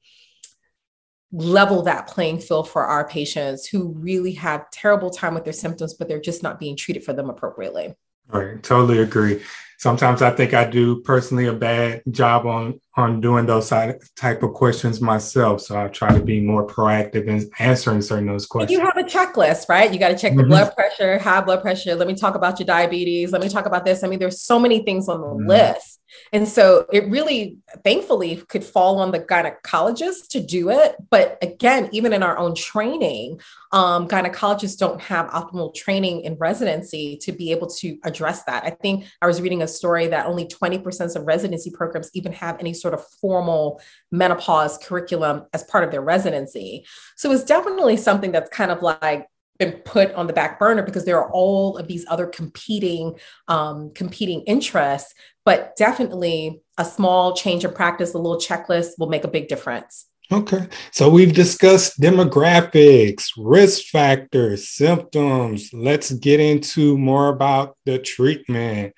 [1.32, 5.94] level that playing field for our patients who really have terrible time with their symptoms,
[5.94, 7.94] but they're just not being treated for them appropriately.
[8.28, 9.42] Right, totally agree
[9.78, 14.54] sometimes I think I do personally a bad job on on doing those type of
[14.54, 15.60] questions myself.
[15.60, 18.72] So I try to be more proactive in answering certain those questions.
[18.72, 19.92] You have a checklist, right?
[19.92, 20.50] You got to check the mm-hmm.
[20.50, 21.94] blood pressure, high blood pressure.
[21.94, 23.32] Let me talk about your diabetes.
[23.32, 24.02] Let me talk about this.
[24.02, 25.46] I mean, there's so many things on the mm-hmm.
[25.46, 26.00] list.
[26.32, 30.96] And so it really, thankfully, could fall on the gynecologist to do it.
[31.10, 33.40] But again, even in our own training,
[33.72, 38.64] um, gynecologists don't have optimal training in residency to be able to address that.
[38.64, 42.58] I think I was reading a story that only 20% of residency programs even have
[42.60, 46.86] any sort of formal menopause curriculum as part of their residency.
[47.16, 49.26] So it's definitely something that's kind of like
[49.58, 53.90] been put on the back burner because there are all of these other competing um,
[53.94, 55.14] competing interests
[55.46, 60.06] but definitely a small change in practice a little checklist will make a big difference
[60.30, 68.92] okay so we've discussed demographics risk factors symptoms let's get into more about the treatment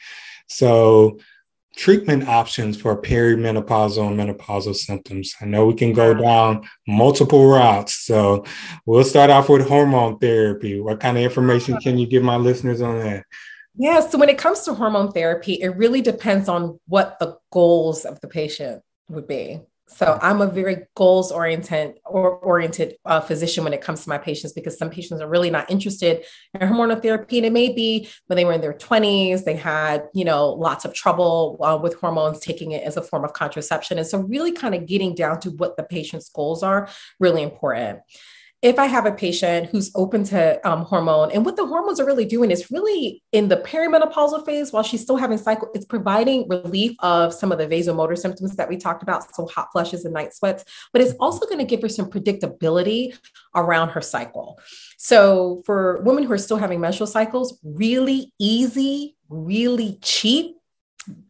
[0.49, 1.19] so
[1.79, 5.37] treatment options for perimenopausal and menopausal symptoms.
[5.41, 7.95] I know we can go down multiple routes.
[7.95, 8.45] So
[8.85, 10.81] we'll start off with hormone therapy.
[10.81, 13.25] What kind of information can you give my listeners on that?
[13.79, 18.05] Yeah, so when it comes to hormone therapy, it really depends on what the goals
[18.05, 19.61] of the patient would be.
[19.87, 24.19] So I'm a very goals oriented or oriented uh, physician when it comes to my
[24.19, 28.09] patients because some patients are really not interested in hormonal therapy, and it may be
[28.27, 31.95] when they were in their 20s, they had you know lots of trouble uh, with
[31.95, 35.41] hormones, taking it as a form of contraception, and so really kind of getting down
[35.41, 36.89] to what the patient's goals are
[37.21, 38.01] really important
[38.61, 42.07] if I have a patient who's open to um, hormone, and what the hormones are
[42.07, 46.49] really doing is really in the perimenopausal phase while she's still having cycle, it's providing
[46.49, 50.13] relief of some of the vasomotor symptoms that we talked about, so hot flushes and
[50.13, 53.17] night sweats, but it's also going to give her some predictability
[53.55, 54.59] around her cycle.
[54.97, 60.57] So for women who are still having menstrual cycles, really easy, really cheap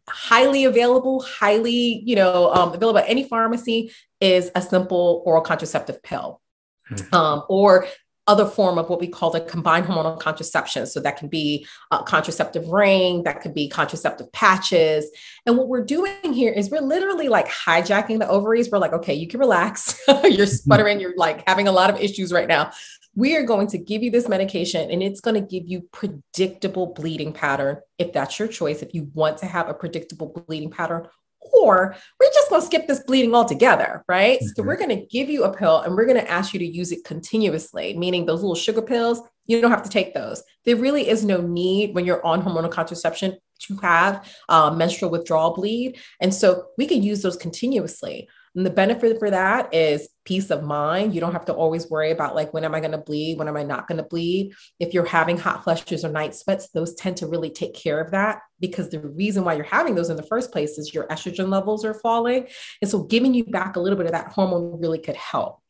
[0.09, 6.03] highly available, highly, you know, um, available at any pharmacy is a simple oral contraceptive
[6.03, 6.41] pill
[6.91, 7.15] mm-hmm.
[7.15, 7.87] um, or
[8.29, 10.85] other form of what we call the combined hormonal contraception.
[10.85, 15.09] So that can be a contraceptive ring, that could be contraceptive patches.
[15.47, 18.69] And what we're doing here is we're literally like hijacking the ovaries.
[18.69, 19.99] We're like, okay, you can relax.
[20.07, 20.45] you're mm-hmm.
[20.45, 22.71] sputtering, you're like having a lot of issues right now.
[23.15, 26.93] We are going to give you this medication and it's going to give you predictable
[26.93, 28.83] bleeding pattern if that's your choice.
[28.83, 31.07] If you want to have a predictable bleeding pattern
[31.53, 34.39] or we're just going to skip this bleeding altogether, right?
[34.39, 34.47] Mm-hmm.
[34.55, 36.65] So we're going to give you a pill and we're going to ask you to
[36.65, 40.43] use it continuously, meaning those little sugar pills, you don't have to take those.
[40.65, 45.53] There really is no need when you're on hormonal contraception to have uh, menstrual withdrawal
[45.53, 45.99] bleed.
[46.21, 48.29] And so we can use those continuously.
[48.55, 51.13] And the benefit for that is peace of mind.
[51.13, 53.37] You don't have to always worry about like, when am I going to bleed?
[53.37, 54.53] When am I not going to bleed?
[54.79, 58.11] If you're having hot flushes or night sweats, those tend to really take care of
[58.11, 61.49] that because the reason why you're having those in the first place is your estrogen
[61.49, 62.47] levels are falling.
[62.81, 65.61] And so giving you back a little bit of that hormone really could help.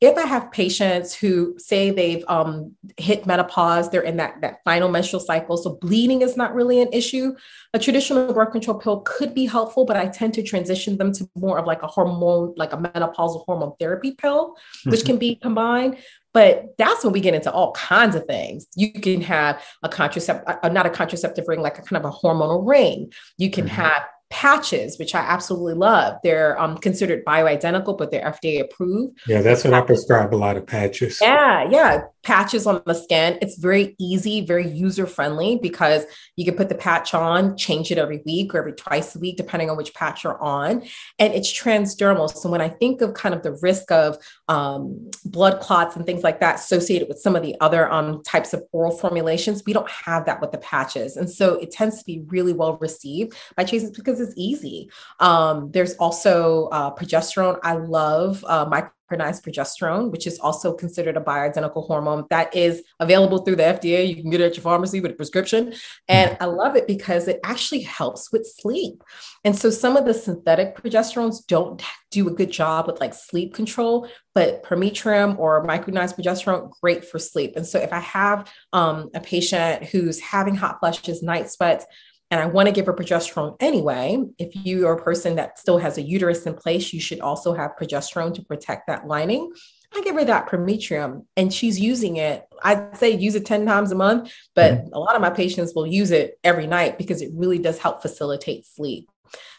[0.00, 4.90] If I have patients who say they've um, hit menopause, they're in that, that final
[4.90, 7.34] menstrual cycle, so bleeding is not really an issue,
[7.72, 11.28] a traditional birth control pill could be helpful, but I tend to transition them to
[11.34, 15.06] more of like a hormone, like a menopausal hormone therapy pill, which mm-hmm.
[15.06, 15.96] can be combined.
[16.34, 18.66] But that's when we get into all kinds of things.
[18.74, 22.14] You can have a contraceptive, uh, not a contraceptive ring, like a kind of a
[22.14, 23.14] hormonal ring.
[23.38, 23.74] You can mm-hmm.
[23.74, 26.16] have patches, which I absolutely love.
[26.22, 29.18] They're um, considered bioidentical, but they're FDA approved.
[29.26, 31.18] Yeah, that's what I prescribe a lot of patches.
[31.20, 32.02] Yeah, yeah.
[32.26, 33.38] Patches on the skin.
[33.40, 37.98] It's very easy, very user friendly because you can put the patch on, change it
[37.98, 40.82] every week or every twice a week, depending on which patch you're on.
[41.20, 42.28] And it's transdermal.
[42.28, 46.24] So when I think of kind of the risk of um, blood clots and things
[46.24, 49.88] like that associated with some of the other um, types of oral formulations, we don't
[49.88, 51.16] have that with the patches.
[51.16, 54.90] And so it tends to be really well received by patients because it's easy.
[55.20, 57.60] Um, there's also uh, progesterone.
[57.62, 58.66] I love uh,
[59.08, 64.08] progesterone, which is also considered a bioidentical hormone that is available through the FDA.
[64.08, 65.74] You can get it at your pharmacy with a prescription.
[66.08, 66.42] And mm-hmm.
[66.42, 69.02] I love it because it actually helps with sleep.
[69.44, 73.54] And so some of the synthetic progesterones don't do a good job with like sleep
[73.54, 77.54] control, but Prometrium or micronized progesterone, great for sleep.
[77.56, 81.84] And so if I have um, a patient who's having hot flushes, night sweats,
[82.30, 84.18] and I want to give her progesterone anyway.
[84.38, 87.54] If you are a person that still has a uterus in place, you should also
[87.54, 89.52] have progesterone to protect that lining.
[89.94, 92.44] I give her that Prometrium and she's using it.
[92.62, 94.92] I'd say use it 10 times a month, but mm-hmm.
[94.92, 98.02] a lot of my patients will use it every night because it really does help
[98.02, 99.08] facilitate sleep.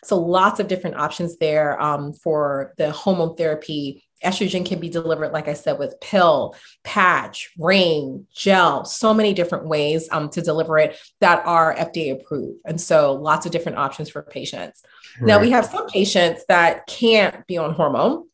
[0.03, 5.31] So lots of different options there um, for the hormone therapy Estrogen can be delivered,
[5.31, 10.77] like I said, with pill, patch, ring, gel, so many different ways um, to deliver
[10.77, 12.59] it that are FDA approved.
[12.65, 14.83] And so lots of different options for patients.
[15.19, 15.27] Right.
[15.27, 18.27] Now, we have some patients that can't be on hormone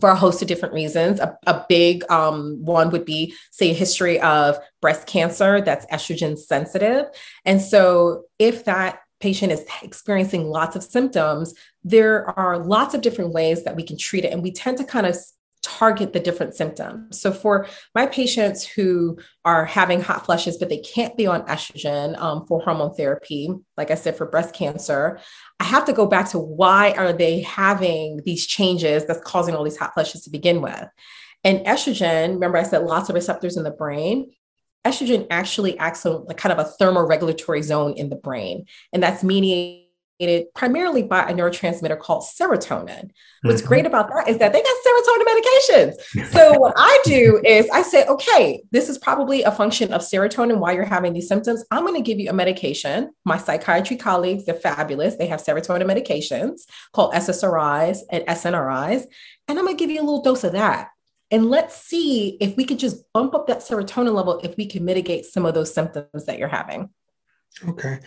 [0.00, 1.20] for a host of different reasons.
[1.20, 6.38] A, a big um, one would be, say, a history of breast cancer that's estrogen
[6.38, 7.06] sensitive.
[7.44, 13.32] And so, if that patient is experiencing lots of symptoms, there are lots of different
[13.32, 14.32] ways that we can treat it.
[14.32, 15.16] And we tend to kind of
[15.62, 17.20] target the different symptoms.
[17.20, 22.16] So for my patients who are having hot flushes, but they can't be on estrogen
[22.18, 25.18] um, for hormone therapy, like I said, for breast cancer,
[25.58, 29.64] I have to go back to why are they having these changes that's causing all
[29.64, 30.86] these hot flushes to begin with.
[31.42, 34.30] And estrogen, remember I said lots of receptors in the brain
[34.86, 39.24] estrogen actually acts on like kind of a thermoregulatory zone in the brain, and that's
[39.24, 39.86] mediated
[40.54, 43.10] primarily by a neurotransmitter called serotonin.
[43.42, 43.68] What's mm-hmm.
[43.68, 46.26] great about that is that they got serotonin medications.
[46.30, 50.58] So what I do is I say, okay, this is probably a function of serotonin
[50.58, 51.64] while you're having these symptoms.
[51.70, 53.10] I'm going to give you a medication.
[53.24, 55.16] My psychiatry colleagues, they're fabulous.
[55.16, 59.04] They have serotonin medications called SSRIs and SNRIs.
[59.48, 60.88] And I'm going to give you a little dose of that.
[61.30, 64.84] And let's see if we could just bump up that serotonin level if we can
[64.84, 66.90] mitigate some of those symptoms that you're having.
[67.68, 67.98] Okay.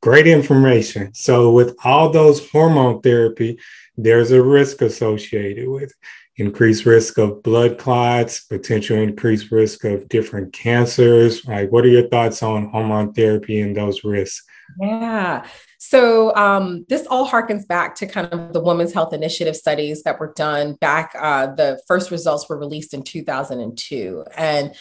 [0.00, 1.14] Great information.
[1.14, 3.58] So, with all those hormone therapy,
[3.96, 5.92] there's a risk associated with
[6.36, 11.44] increased risk of blood clots, potential increased risk of different cancers.
[11.44, 11.70] Right?
[11.70, 14.44] What are your thoughts on hormone therapy and those risks?
[14.80, 15.46] Yeah.
[15.84, 20.20] So um, this all harkens back to kind of the Women's Health Initiative studies that
[20.20, 21.12] were done back.
[21.18, 24.76] Uh, the first results were released in 2002, and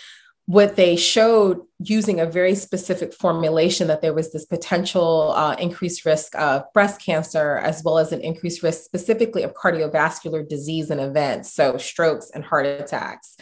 [0.45, 6.05] what they showed using a very specific formulation that there was this potential uh, increased
[6.05, 10.99] risk of breast cancer as well as an increased risk specifically of cardiovascular disease and
[10.99, 13.37] events so strokes and heart attacks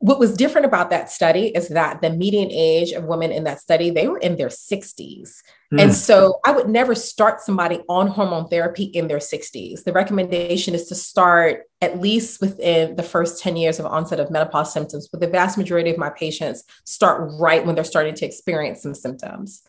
[0.00, 3.60] what was different about that study is that the median age of women in that
[3.60, 5.40] study they were in their 60s
[5.72, 5.80] mm.
[5.80, 10.74] and so i would never start somebody on hormone therapy in their 60s the recommendation
[10.74, 15.08] is to start at least within the first 10 years of onset of menopause symptoms
[15.08, 18.94] but the vast majority of my patients start right when they're starting to experience some
[18.94, 19.62] symptoms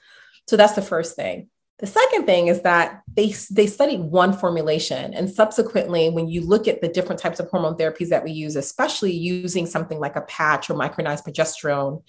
[0.48, 5.14] so that's the first thing the second thing is that they, they studied one formulation.
[5.14, 8.58] And subsequently, when you look at the different types of hormone therapies that we use,
[8.58, 12.04] especially using something like a patch or micronized progesterone,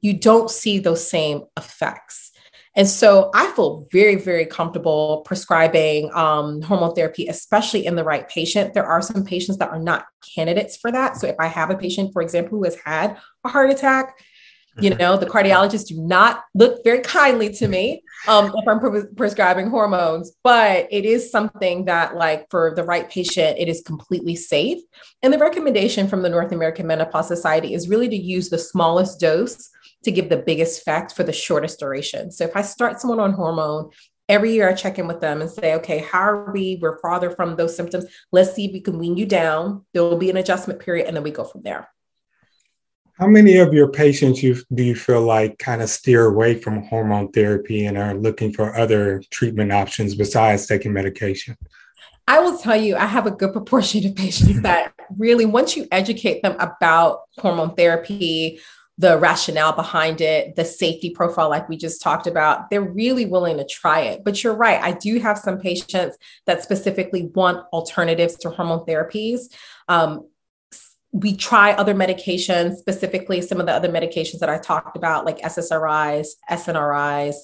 [0.00, 2.30] you don't see those same effects.
[2.78, 8.28] And so I feel very, very comfortable prescribing um, hormone therapy, especially in the right
[8.28, 8.72] patient.
[8.72, 11.16] There are some patients that are not candidates for that.
[11.16, 14.16] So if I have a patient, for example, who has had a heart attack,
[14.80, 19.12] you know, the cardiologists do not look very kindly to me um, if I'm pre-
[19.16, 24.36] prescribing hormones, but it is something that, like, for the right patient, it is completely
[24.36, 24.78] safe.
[25.24, 29.18] And the recommendation from the North American Menopause Society is really to use the smallest
[29.18, 29.68] dose
[30.04, 32.30] to give the biggest effect for the shortest duration.
[32.30, 33.90] So if I start someone on hormone,
[34.28, 36.78] Every year I check in with them and say, okay, how are we?
[36.82, 38.04] We're farther from those symptoms.
[38.30, 39.86] Let's see if we can wean you down.
[39.94, 41.88] There will be an adjustment period and then we go from there.
[43.18, 46.84] How many of your patients you, do you feel like kind of steer away from
[46.84, 51.56] hormone therapy and are looking for other treatment options besides taking medication?
[52.28, 55.88] I will tell you, I have a good proportion of patients that really, once you
[55.90, 58.60] educate them about hormone therapy,
[58.98, 63.56] the rationale behind it, the safety profile, like we just talked about, they're really willing
[63.56, 64.24] to try it.
[64.24, 64.82] But you're right.
[64.82, 69.42] I do have some patients that specifically want alternatives to hormone therapies.
[69.86, 70.28] Um,
[71.12, 75.38] we try other medications, specifically some of the other medications that I talked about, like
[75.38, 77.36] SSRIs, SNRIs.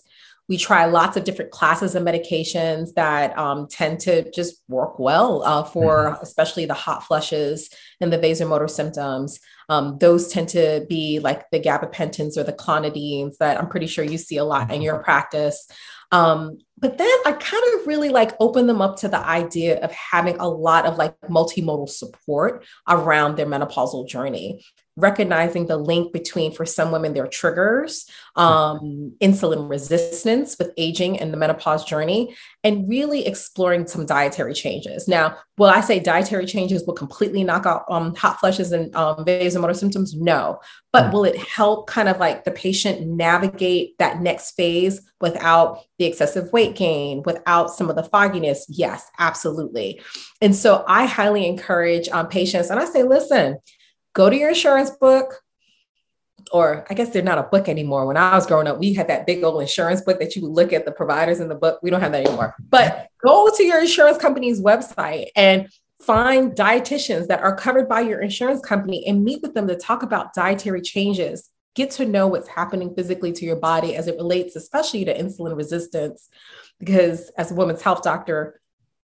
[0.48, 5.42] We try lots of different classes of medications that um, tend to just work well
[5.42, 6.22] uh, for mm-hmm.
[6.22, 9.40] especially the hot flushes and the vasomotor symptoms.
[9.68, 14.04] Um, those tend to be like the gabapentins or the clonidines that I'm pretty sure
[14.04, 15.04] you see a lot in your mm-hmm.
[15.04, 15.66] practice.
[16.12, 19.90] Um, but then I kind of really like open them up to the idea of
[19.90, 24.64] having a lot of like multimodal support around their menopausal journey
[24.96, 31.32] recognizing the link between for some women their triggers um, insulin resistance with aging and
[31.32, 35.08] the menopause journey and really exploring some dietary changes.
[35.08, 39.24] Now will i say dietary changes will completely knock out um, hot flushes and um,
[39.24, 40.14] vasomotor symptoms?
[40.14, 40.60] No.
[40.92, 46.04] But will it help kind of like the patient navigate that next phase without the
[46.04, 48.64] excessive weight gain without some of the fogginess?
[48.68, 50.00] Yes absolutely.
[50.40, 53.58] And so i highly encourage um, patients and i say listen
[54.14, 55.42] go to your insurance book,
[56.52, 58.06] or I guess they're not a book anymore.
[58.06, 60.52] When I was growing up, we had that big old insurance book that you would
[60.52, 61.80] look at the providers in the book.
[61.82, 62.54] We don't have that anymore.
[62.68, 65.68] But go to your insurance company's website and
[66.00, 70.02] find dietitians that are covered by your insurance company and meet with them to talk
[70.02, 71.50] about dietary changes.
[71.74, 75.56] Get to know what's happening physically to your body as it relates, especially to insulin
[75.56, 76.28] resistance.
[76.78, 78.60] Because as a women's health doctor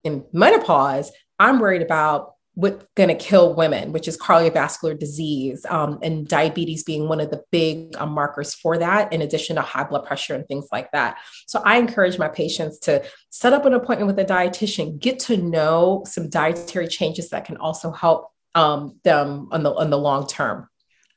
[0.03, 5.99] in menopause, I'm worried about what's going to kill women, which is cardiovascular disease um,
[6.01, 9.83] and diabetes being one of the big um, markers for that, in addition to high
[9.83, 11.17] blood pressure and things like that.
[11.47, 15.37] So I encourage my patients to set up an appointment with a dietitian, get to
[15.37, 20.25] know some dietary changes that can also help um, them on the on the long
[20.25, 20.69] term.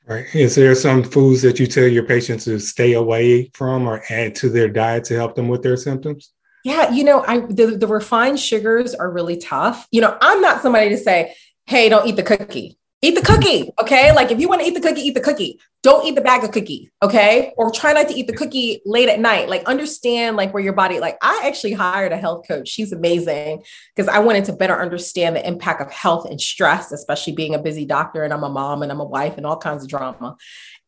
[0.07, 0.27] Right.
[0.35, 4.35] Is there some foods that you tell your patients to stay away from or add
[4.37, 6.33] to their diet to help them with their symptoms?
[6.69, 9.89] Yeah, you know, I the, the refined sugars are really tough.
[9.91, 13.71] You know, I'm not somebody to say, "Hey, don't eat the cookie." Eat the cookie,
[13.81, 14.13] okay?
[14.13, 15.61] Like if you want to eat the cookie, eat the cookie.
[15.85, 17.55] Don't eat the bag of cookie, okay?
[17.57, 19.49] Or try not to eat the cookie late at night.
[19.49, 22.67] Like understand like where your body like I actually hired a health coach.
[22.67, 23.63] She's amazing
[23.95, 27.61] because I wanted to better understand the impact of health and stress, especially being a
[27.61, 30.37] busy doctor and I'm a mom and I'm a wife and all kinds of drama.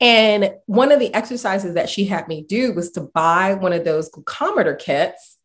[0.01, 3.85] And one of the exercises that she had me do was to buy one of
[3.85, 5.37] those glucometer kits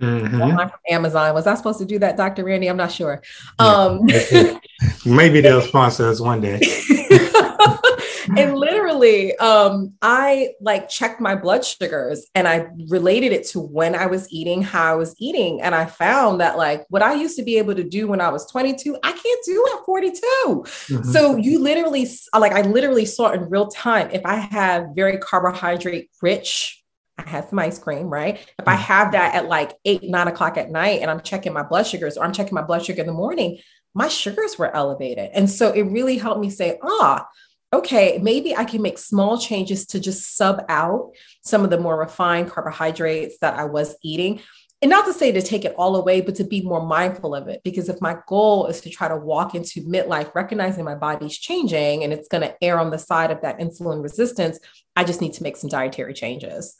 [0.00, 0.40] Mm-hmm.
[0.40, 1.34] Online from Amazon.
[1.34, 2.44] Was I supposed to do that, Dr.
[2.44, 2.68] Randy?
[2.68, 3.22] I'm not sure.
[3.58, 4.00] Um,
[5.06, 6.60] Maybe they'll sponsor us one day.
[8.36, 13.94] and literally, um, I like checked my blood sugars and I related it to when
[13.94, 15.62] I was eating, how I was eating.
[15.62, 18.30] And I found that like what I used to be able to do when I
[18.30, 20.20] was 22, I can't do at 42.
[20.20, 21.10] Mm-hmm.
[21.10, 26.10] So you literally, like, I literally saw in real time if I have very carbohydrate
[26.20, 26.83] rich
[27.18, 28.38] I had some ice cream, right?
[28.58, 28.80] If I mm.
[28.80, 32.16] have that at like eight, nine o'clock at night and I'm checking my blood sugars
[32.16, 33.58] or I'm checking my blood sugar in the morning,
[33.94, 35.30] my sugars were elevated.
[35.32, 37.26] And so it really helped me say, ah,
[37.72, 41.98] okay, maybe I can make small changes to just sub out some of the more
[41.98, 44.40] refined carbohydrates that I was eating.
[44.82, 47.48] And not to say to take it all away, but to be more mindful of
[47.48, 47.62] it.
[47.64, 52.04] Because if my goal is to try to walk into midlife, recognizing my body's changing
[52.04, 54.58] and it's going to err on the side of that insulin resistance,
[54.94, 56.76] I just need to make some dietary changes.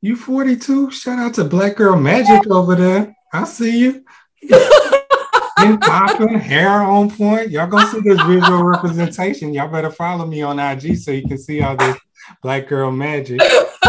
[0.00, 0.90] You 42?
[0.90, 3.14] Shout out to Black Girl Magic over there.
[3.32, 4.04] I see you.
[4.42, 7.50] Skin popping, hair on point.
[7.50, 9.52] Y'all gonna see this visual representation.
[9.52, 11.96] Y'all better follow me on IG so you can see all this
[12.42, 13.40] Black Girl Magic.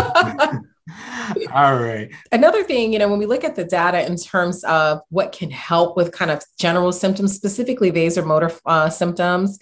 [1.54, 2.10] all right.
[2.32, 5.50] Another thing, you know, when we look at the data in terms of what can
[5.52, 9.60] help with kind of general symptoms, specifically vasomotor uh, symptoms,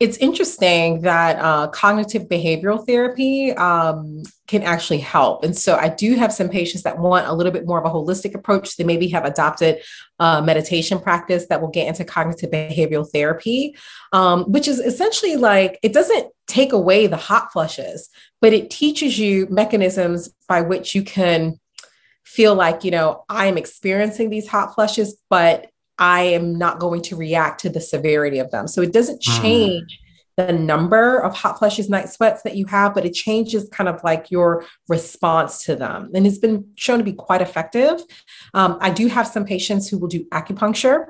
[0.00, 5.42] it's interesting that uh, cognitive behavioral therapy um, can actually help.
[5.42, 7.92] And so I do have some patients that want a little bit more of a
[7.92, 8.76] holistic approach.
[8.76, 9.82] They maybe have adopted
[10.20, 13.76] a meditation practice that will get into cognitive behavioral therapy,
[14.12, 18.08] um, which is essentially like it doesn't take away the hot flushes,
[18.40, 21.58] but it teaches you mechanisms by which you can
[22.24, 25.66] feel like, you know, I'm experiencing these hot flushes, but
[25.98, 28.68] I am not going to react to the severity of them.
[28.68, 29.42] So it doesn't mm.
[29.42, 29.98] change
[30.38, 30.46] mm.
[30.46, 34.02] the number of hot flushes, night sweats that you have, but it changes kind of
[34.04, 36.10] like your response to them.
[36.14, 38.00] And it's been shown to be quite effective.
[38.54, 41.06] Um, I do have some patients who will do acupuncture.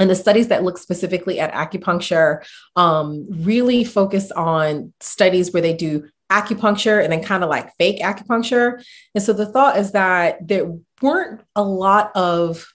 [0.00, 2.44] And the studies that look specifically at acupuncture
[2.76, 8.00] um, really focus on studies where they do acupuncture and then kind of like fake
[8.00, 8.84] acupuncture.
[9.14, 12.72] And so the thought is that there weren't a lot of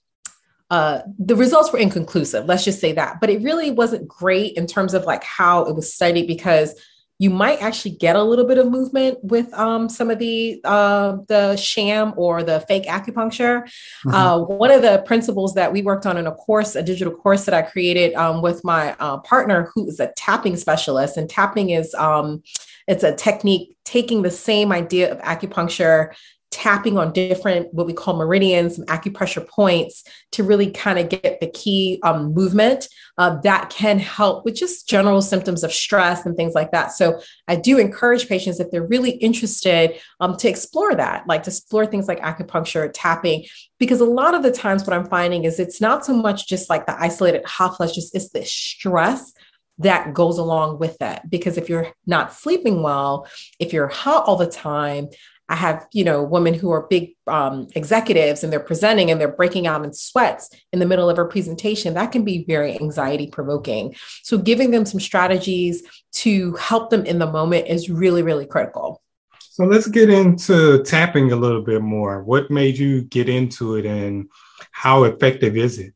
[0.73, 3.21] uh, the results were inconclusive, let's just say that.
[3.21, 6.73] But it really wasn't great in terms of like how it was studied because
[7.19, 11.17] you might actually get a little bit of movement with um, some of the uh,
[11.27, 13.61] the sham or the fake acupuncture.
[13.61, 14.15] Mm-hmm.
[14.15, 17.45] Uh, one of the principles that we worked on in a course, a digital course
[17.45, 21.69] that I created um, with my uh, partner, who is a tapping specialist, and tapping
[21.69, 22.41] is um,
[22.87, 26.15] it's a technique taking the same idea of acupuncture
[26.53, 31.39] tapping on different what we call meridians some acupressure points to really kind of get
[31.41, 32.87] the key um, movement
[33.17, 37.19] uh, that can help with just general symptoms of stress and things like that so
[37.47, 41.87] i do encourage patients if they're really interested um, to explore that like to explore
[41.87, 43.43] things like acupuncture tapping
[43.79, 46.69] because a lot of the times what i'm finding is it's not so much just
[46.69, 49.33] like the isolated hot flushes it's the stress
[49.79, 51.29] that goes along with that.
[51.29, 53.27] Because if you're not sleeping well,
[53.59, 55.09] if you're hot all the time,
[55.49, 59.27] I have, you know, women who are big um, executives and they're presenting and they're
[59.27, 61.93] breaking out in sweats in the middle of a presentation.
[61.93, 63.95] That can be very anxiety provoking.
[64.23, 65.83] So, giving them some strategies
[66.13, 69.01] to help them in the moment is really, really critical.
[69.39, 72.23] So, let's get into tapping a little bit more.
[72.23, 74.29] What made you get into it and
[74.71, 75.93] how effective is it?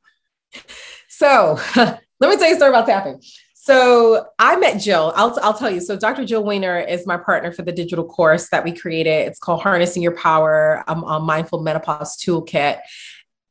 [1.07, 3.21] So, let me tell you a story about tapping.
[3.67, 5.11] So I met Jill.
[5.17, 5.81] I'll, I'll tell you.
[5.81, 6.23] So Dr.
[6.23, 9.27] Jill Weiner is my partner for the digital course that we created.
[9.27, 12.79] It's called Harnessing Your Power, um, a Mindful Menopause Toolkit.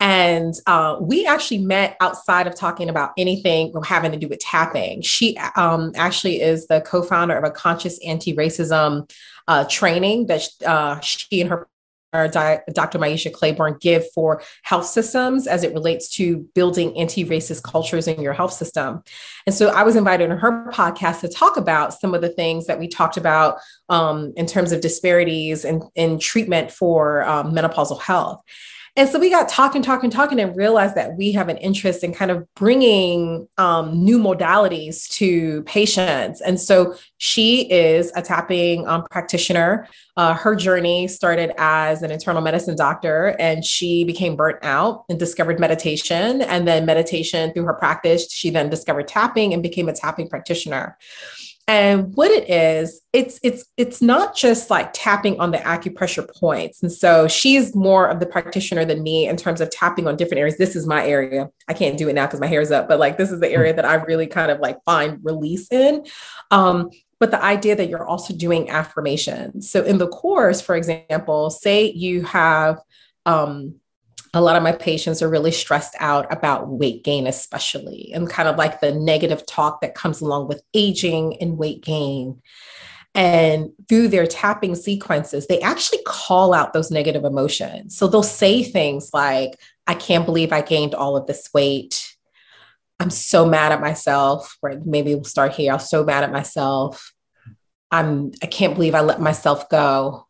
[0.00, 5.02] And uh, we actually met outside of talking about anything having to do with tapping.
[5.02, 9.10] She um, actually is the co founder of a conscious anti racism
[9.48, 11.68] uh, training that uh, she and her
[12.72, 12.98] Dr.
[12.98, 18.32] Maisha Claiborne give for health systems as it relates to building anti-racist cultures in your
[18.32, 19.02] health system.
[19.46, 22.66] And so I was invited on her podcast to talk about some of the things
[22.66, 23.58] that we talked about
[23.88, 28.42] um, in terms of disparities in, in treatment for um, menopausal health.
[28.98, 32.14] And so we got talking, talking, talking, and realized that we have an interest in
[32.14, 36.40] kind of bringing um, new modalities to patients.
[36.40, 39.86] And so she is a tapping um, practitioner.
[40.16, 45.18] Uh, her journey started as an internal medicine doctor, and she became burnt out and
[45.18, 46.40] discovered meditation.
[46.40, 50.96] And then, meditation through her practice, she then discovered tapping and became a tapping practitioner.
[51.68, 56.80] And what it is, it's it's it's not just like tapping on the acupressure points.
[56.80, 60.38] And so she's more of the practitioner than me in terms of tapping on different
[60.38, 60.58] areas.
[60.58, 61.48] This is my area.
[61.66, 63.50] I can't do it now because my hair is up, but like this is the
[63.50, 66.04] area that I really kind of like find release in.
[66.52, 69.68] Um, but the idea that you're also doing affirmations.
[69.68, 72.78] So in the course, for example, say you have
[73.24, 73.80] um,
[74.36, 78.48] a lot of my patients are really stressed out about weight gain, especially, and kind
[78.48, 82.42] of like the negative talk that comes along with aging and weight gain.
[83.14, 87.96] And through their tapping sequences, they actually call out those negative emotions.
[87.96, 92.14] So they'll say things like, I can't believe I gained all of this weight.
[93.00, 94.58] I'm so mad at myself.
[94.60, 95.72] Or maybe we'll start here.
[95.72, 97.12] I'm so mad at myself.
[97.90, 100.26] I'm I can't believe I let myself go.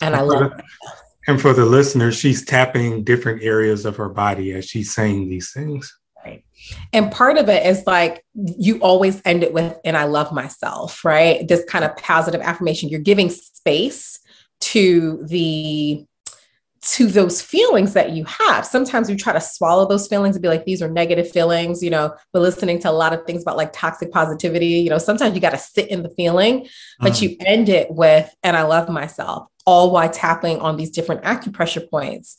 [0.00, 1.03] And I love myself.
[1.26, 5.52] And for the listeners, she's tapping different areas of her body as she's saying these
[5.52, 5.96] things.
[6.24, 6.44] Right.
[6.92, 11.04] And part of it is like you always end it with, and I love myself,
[11.04, 11.46] right?
[11.46, 12.88] This kind of positive affirmation.
[12.88, 14.20] You're giving space
[14.60, 16.04] to the
[16.82, 18.66] to those feelings that you have.
[18.66, 21.88] Sometimes we try to swallow those feelings and be like, these are negative feelings, you
[21.88, 24.66] know, we're listening to a lot of things about like toxic positivity.
[24.66, 26.68] You know, sometimes you got to sit in the feeling,
[27.00, 27.22] but mm.
[27.22, 31.88] you end it with, and I love myself all while tapping on these different acupressure
[31.88, 32.36] points.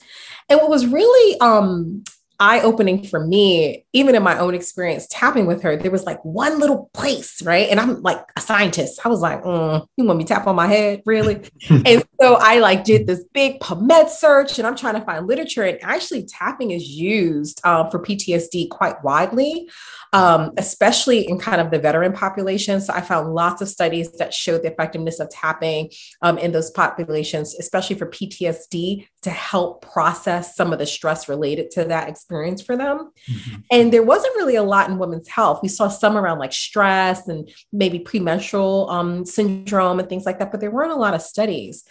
[0.50, 2.04] And what was really um,
[2.40, 6.24] eye opening for me, even in my own experience tapping with her, there was like
[6.24, 7.70] one little place, right?
[7.70, 9.06] And I'm like a scientist.
[9.06, 11.42] I was like, mm, you want me tap on my head, really?
[11.70, 15.64] and so I like did this big PubMed search, and I'm trying to find literature.
[15.64, 19.70] And actually, tapping is used uh, for PTSD quite widely
[20.16, 22.80] um, especially in kind of the veteran population.
[22.80, 25.92] So I found lots of studies that showed the effectiveness of tapping
[26.22, 31.70] um, in those populations, especially for PTSD, to help process some of the stress related
[31.72, 33.12] to that experience for them.
[33.30, 33.56] Mm-hmm.
[33.70, 35.60] And there wasn't really a lot in women's health.
[35.62, 40.50] We saw some around like stress and maybe premenstrual um, syndrome and things like that,
[40.50, 41.84] but there weren't a lot of studies.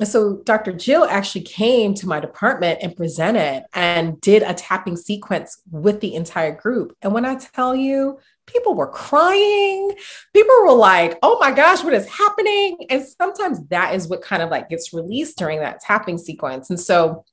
[0.00, 0.72] And so Dr.
[0.72, 6.14] Jill actually came to my department and presented and did a tapping sequence with the
[6.14, 6.96] entire group.
[7.00, 9.92] And when I tell you, people were crying,
[10.32, 12.86] people were like, oh my gosh, what is happening?
[12.90, 16.70] And sometimes that is what kind of like gets released during that tapping sequence.
[16.70, 17.24] And so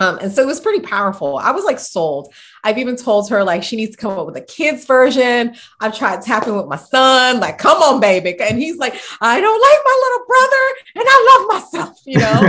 [0.00, 1.38] um, and so it was pretty powerful.
[1.38, 2.34] I was like sold.
[2.64, 5.54] I've even told her like she needs to come up with a kids version.
[5.80, 8.36] I've tried tapping with my son, like, come on, baby.
[8.40, 12.40] And he's like, I don't like my little brother and I love myself, you know.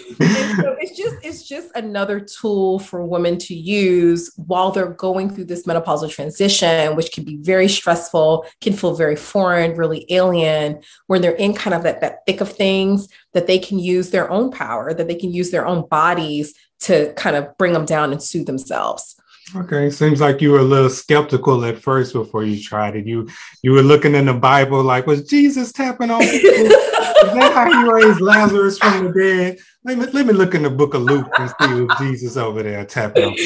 [0.20, 5.46] so it's just it's just another tool for women to use while they're going through
[5.46, 11.22] this menopausal transition, which can be very stressful, can feel very foreign, really alien, when
[11.22, 14.50] they're in kind of that, that thick of things, that they can use their own
[14.50, 18.22] power, that they can use their own bodies to kind of bring them down and
[18.22, 19.16] soothe themselves.
[19.56, 23.06] Okay, seems like you were a little skeptical at first before you tried it.
[23.06, 23.28] You
[23.62, 26.76] you were looking in the Bible like, was Jesus tapping on people?
[27.22, 29.58] Is that how he raised Lazarus from the dead?
[29.84, 32.62] Let me, let me look in the book of Luke and see if Jesus over
[32.62, 33.36] there tapping.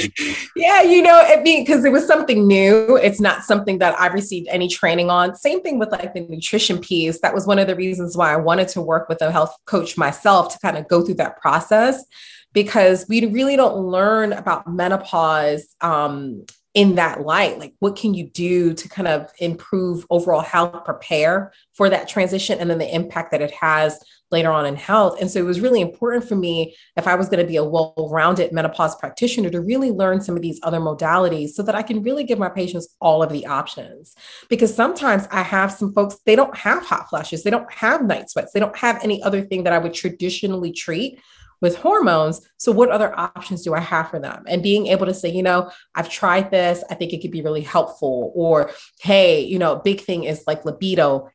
[0.56, 2.96] Yeah, you know, I mean, because it was something new.
[2.96, 5.34] It's not something that I received any training on.
[5.34, 7.20] Same thing with like the nutrition piece.
[7.20, 9.96] That was one of the reasons why I wanted to work with a health coach
[9.96, 12.04] myself to kind of go through that process
[12.52, 16.44] because we really don't learn about menopause um,
[16.74, 17.58] in that light?
[17.58, 22.58] Like what can you do to kind of improve overall health prepare for that transition
[22.58, 23.98] and then the impact that it has
[24.32, 25.20] later on in health?
[25.20, 27.64] And so it was really important for me if i was going to be a
[27.64, 32.02] well-rounded menopause practitioner to really learn some of these other modalities so that i can
[32.02, 34.16] really give my patients all of the options.
[34.48, 38.30] Because sometimes i have some folks they don't have hot flashes they don't have night
[38.30, 41.20] sweats they don't have any other thing that i would traditionally treat
[41.64, 42.42] with hormones.
[42.58, 44.44] So, what other options do I have for them?
[44.46, 47.40] And being able to say, you know, I've tried this, I think it could be
[47.40, 48.32] really helpful.
[48.34, 51.30] Or, hey, you know, big thing is like libido.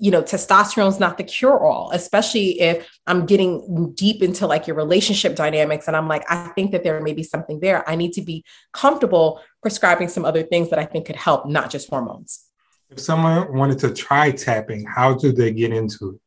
[0.00, 4.66] You know, testosterone is not the cure all, especially if I'm getting deep into like
[4.66, 5.86] your relationship dynamics.
[5.86, 7.88] And I'm like, I think that there may be something there.
[7.88, 11.70] I need to be comfortable prescribing some other things that I think could help, not
[11.70, 12.46] just hormones.
[12.90, 16.20] If someone wanted to try tapping, how do they get into it?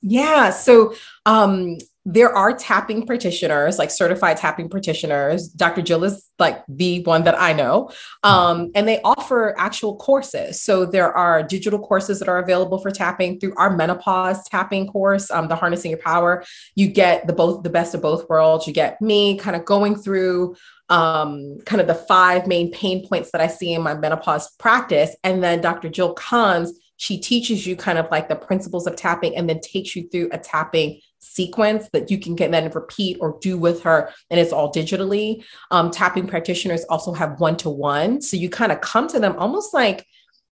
[0.00, 0.50] Yeah.
[0.50, 0.94] So
[1.26, 1.78] um,
[2.10, 5.46] there are tapping practitioners, like certified tapping practitioners.
[5.48, 5.82] Dr.
[5.82, 7.90] Jill is like the one that I know.
[8.22, 10.62] Um, and they offer actual courses.
[10.62, 15.30] So there are digital courses that are available for tapping through our menopause tapping course,
[15.30, 16.42] um, the harnessing your power.
[16.74, 18.66] You get the both the best of both worlds.
[18.66, 20.56] You get me kind of going through
[20.88, 25.14] um, kind of the five main pain points that I see in my menopause practice.
[25.22, 25.90] And then Dr.
[25.90, 29.96] Jill comes, she teaches you kind of like the principles of tapping and then takes
[29.96, 34.12] you through a tapping sequence that you can get then repeat or do with her
[34.30, 35.42] and it's all digitally.
[35.70, 38.20] Um, tapping practitioners also have one-to-one.
[38.20, 40.06] So you kind of come to them almost like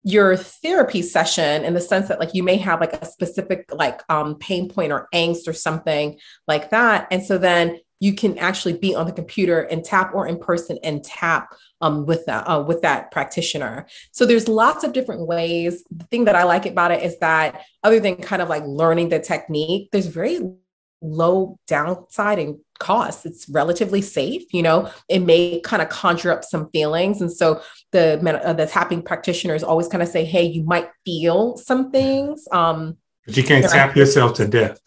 [0.02, 4.02] your therapy session in the sense that like you may have like a specific like
[4.10, 7.08] um, pain point or angst or something like that.
[7.10, 10.78] And so then you can actually be on the computer and tap or in person
[10.82, 13.86] and tap um, with that uh, with that practitioner.
[14.12, 15.82] So there's lots of different ways.
[15.90, 19.08] The thing that I like about it is that other than kind of like learning
[19.08, 20.38] the technique, there's very
[21.00, 23.24] low downside and cost.
[23.24, 24.42] It's relatively safe.
[24.52, 28.66] You know, it may kind of conjure up some feelings, and so the uh, the
[28.66, 33.44] tapping practitioners always kind of say, "Hey, you might feel some things." Um, but you
[33.44, 34.78] can't tap yourself to death.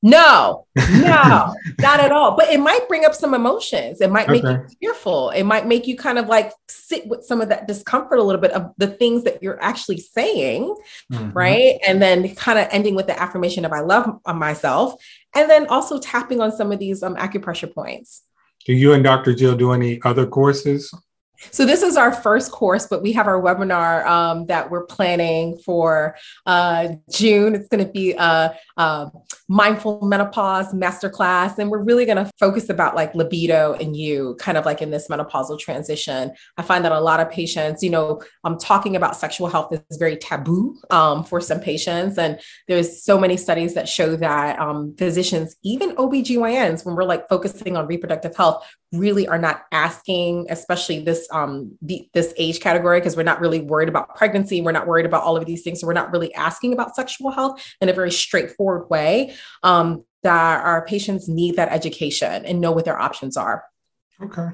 [0.00, 2.36] No, no, not at all.
[2.36, 4.00] But it might bring up some emotions.
[4.00, 4.62] It might make okay.
[4.62, 5.30] you fearful.
[5.30, 8.40] It might make you kind of like sit with some of that discomfort a little
[8.40, 10.74] bit of the things that you're actually saying,
[11.12, 11.32] mm-hmm.
[11.32, 11.80] right?
[11.86, 14.94] And then kind of ending with the affirmation of I love myself,
[15.34, 18.22] and then also tapping on some of these um, acupressure points.
[18.66, 19.34] Do you and Dr.
[19.34, 20.92] Jill do any other courses
[21.50, 25.58] so this is our first course, but we have our webinar um, that we're planning
[25.58, 26.16] for
[26.46, 27.54] uh, June.
[27.54, 29.10] It's going to be a, a,
[29.50, 34.58] mindful menopause masterclass, and we're really going to focus about like libido and you, kind
[34.58, 36.30] of like in this menopausal transition.
[36.58, 39.96] I find that a lot of patients, you know, um, talking about sexual health is
[39.96, 44.94] very taboo um, for some patients, and there's so many studies that show that um,
[44.98, 51.00] physicians, even OBGYNs, when we're like focusing on reproductive health, really are not asking, especially
[51.00, 54.86] this um the, this age category, because we're not really worried about pregnancy, we're not
[54.86, 57.88] worried about all of these things, so we're not really asking about sexual health in
[57.88, 59.34] a very straightforward way.
[59.62, 63.62] Um, that our patients need that education and know what their options are.
[64.20, 64.48] Okay,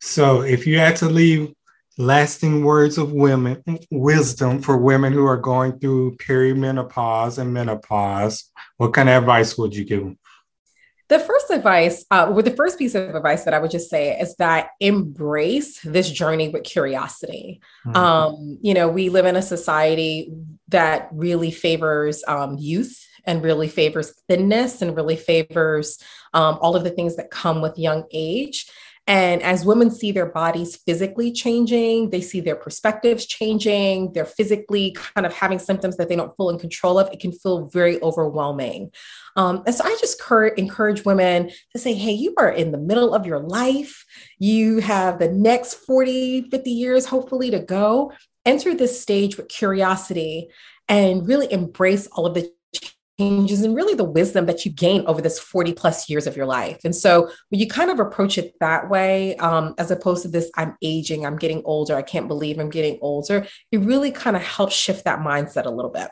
[0.00, 1.52] so if you had to leave
[1.96, 8.92] lasting words of women wisdom for women who are going through perimenopause and menopause, what
[8.92, 10.18] kind of advice would you give them?
[11.08, 14.18] The first advice, uh, or the first piece of advice that I would just say
[14.18, 17.60] is that embrace this journey with curiosity.
[17.86, 17.96] Mm-hmm.
[17.96, 20.32] Um, you know, we live in a society
[20.68, 25.98] that really favors um, youth and really favors thinness and really favors
[26.34, 28.66] um, all of the things that come with young age.
[29.06, 34.92] And as women see their bodies physically changing, they see their perspectives changing, they're physically
[34.92, 38.02] kind of having symptoms that they don't feel in control of, it can feel very
[38.02, 38.90] overwhelming.
[39.36, 42.78] Um, and so I just cur- encourage women to say, hey, you are in the
[42.78, 44.04] middle of your life.
[44.38, 48.12] You have the next 40, 50 years, hopefully, to go.
[48.44, 50.48] Enter this stage with curiosity
[50.88, 52.50] and really embrace all of the
[53.18, 56.46] changes and really the wisdom that you gain over this 40 plus years of your
[56.46, 56.80] life.
[56.84, 60.50] And so when you kind of approach it that way, um, as opposed to this,
[60.56, 64.42] I'm aging, I'm getting older, I can't believe I'm getting older, it really kind of
[64.42, 66.08] helps shift that mindset a little bit.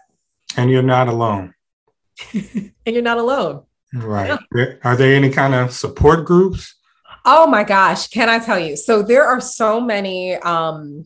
[0.56, 1.54] And you're not alone.
[2.32, 3.64] and you're not alone.
[3.92, 4.38] Right.
[4.54, 4.74] Yeah.
[4.82, 6.74] Are there any kind of support groups?
[7.24, 8.76] Oh my gosh, can I tell you?
[8.76, 11.04] So there are so many um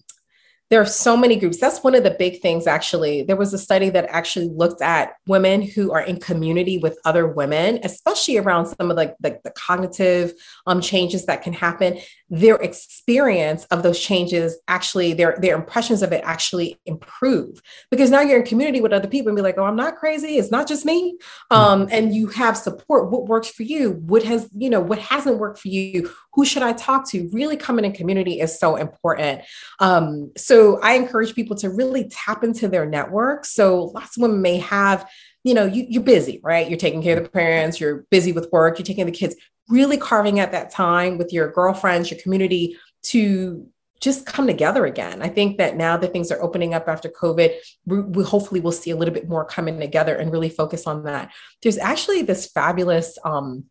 [0.71, 1.59] there are so many groups.
[1.59, 3.23] That's one of the big things, actually.
[3.23, 7.27] There was a study that actually looked at women who are in community with other
[7.27, 10.35] women, especially around some of the, the, the cognitive
[10.67, 11.99] um, changes that can happen.
[12.31, 18.21] Their experience of those changes actually, their, their impressions of it actually improve because now
[18.21, 20.37] you're in community with other people and be like, oh, I'm not crazy.
[20.37, 21.17] It's not just me.
[21.51, 23.11] Um, and you have support.
[23.11, 23.93] What works for you?
[23.93, 26.11] What has, you know, what hasn't worked for you?
[26.35, 27.29] Who should I talk to?
[27.33, 29.43] Really coming in community is so important.
[29.81, 33.45] Um, so so I encourage people to really tap into their network.
[33.45, 35.09] So lots of women may have,
[35.45, 36.69] you know, you, you're busy, right?
[36.69, 39.37] You're taking care of the parents, you're busy with work, you're taking the kids,
[39.69, 43.67] really carving out that time with your girlfriends, your community to
[44.01, 45.23] just come together again.
[45.23, 48.73] I think that now that things are opening up after COVID, we, we, hopefully will
[48.73, 51.33] see a little bit more coming together and really focus on that.
[51.63, 53.65] There's actually this fabulous um,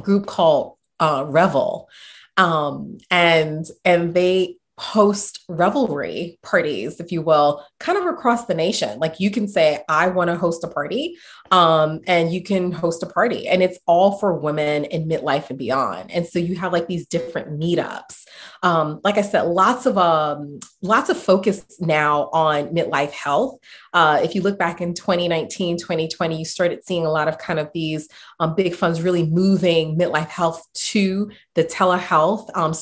[0.00, 1.88] group called uh, Revel,
[2.36, 8.98] um, and and they host revelry parties, if you will, kind of across the nation.
[8.98, 11.16] Like you can say, I want to host a party,
[11.52, 15.58] um, and you can host a party, and it's all for women in midlife and
[15.58, 16.10] beyond.
[16.10, 18.24] And so you have like these different meetups.
[18.64, 23.58] Um, like I said, lots of um, lots of focus now on midlife health.
[23.92, 27.60] Uh, if you look back in 2019, 2020, you started seeing a lot of kind
[27.60, 28.08] of these
[28.40, 32.72] um, big funds really moving midlife health to the telehealth um,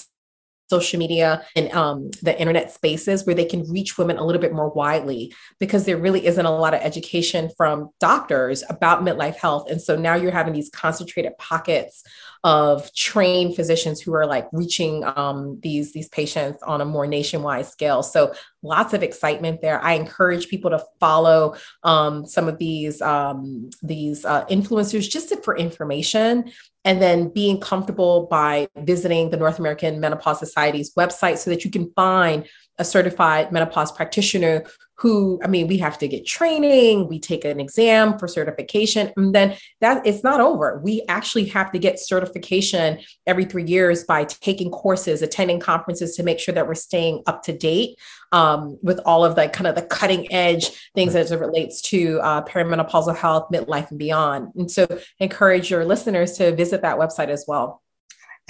[0.70, 4.54] social media and um, the internet spaces where they can reach women a little bit
[4.54, 9.68] more widely because there really isn't a lot of education from doctors about midlife health.
[9.68, 12.04] And so now you're having these concentrated pockets
[12.42, 17.66] of trained physicians who are like reaching um, these these patients on a more nationwide
[17.66, 18.02] scale.
[18.02, 19.82] So lots of excitement there.
[19.82, 25.56] I encourage people to follow um, some of these um, these uh, influencers just for
[25.56, 26.50] information
[26.84, 31.70] and then being comfortable by visiting the North American Menopause Society's website so that you
[31.70, 34.64] can find a certified menopause practitioner
[34.96, 39.34] who i mean we have to get training we take an exam for certification and
[39.34, 40.80] then that it's not over.
[40.82, 46.22] We actually have to get certification every three years by taking courses attending conferences to
[46.22, 47.98] make sure that we're staying up to date
[48.32, 52.20] um, with all of the kind of the cutting edge things as it relates to
[52.20, 54.52] uh, perimenopausal health midlife and beyond.
[54.54, 54.86] And so
[55.18, 57.82] encourage your listeners to visit that website as well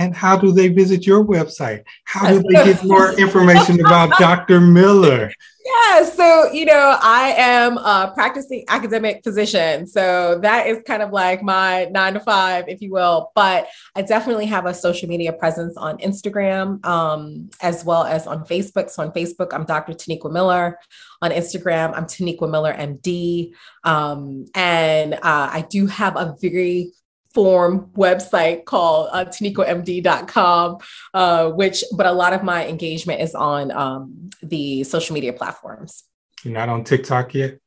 [0.01, 1.85] and how do they visit your website?
[2.05, 4.59] How do they get more information about Dr.
[4.59, 5.31] Miller?
[5.63, 11.11] Yeah, so you know, I am a practicing academic physician, so that is kind of
[11.13, 13.31] like my nine to five, if you will.
[13.35, 18.47] But I definitely have a social media presence on Instagram, um, as well as on
[18.47, 18.89] Facebook.
[18.89, 19.93] So on Facebook, I'm Dr.
[19.93, 20.79] Taniqua Miller.
[21.21, 23.53] On Instagram, I'm Taniqua Miller MD,
[23.85, 26.93] um, and uh, I do have a very
[27.35, 30.79] form website called uh, taniquamd.com,
[31.15, 36.05] uh, which, but a lot of my engagement is on um, the social media platforms.
[36.45, 37.59] You're not on TikTok yet?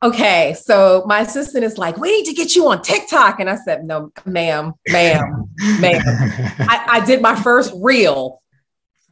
[0.00, 3.40] Okay, so my assistant is like, we need to get you on TikTok.
[3.40, 5.48] And I said, no, ma'am, ma'am,
[5.80, 6.02] ma'am.
[6.06, 8.40] I, I did my first reel.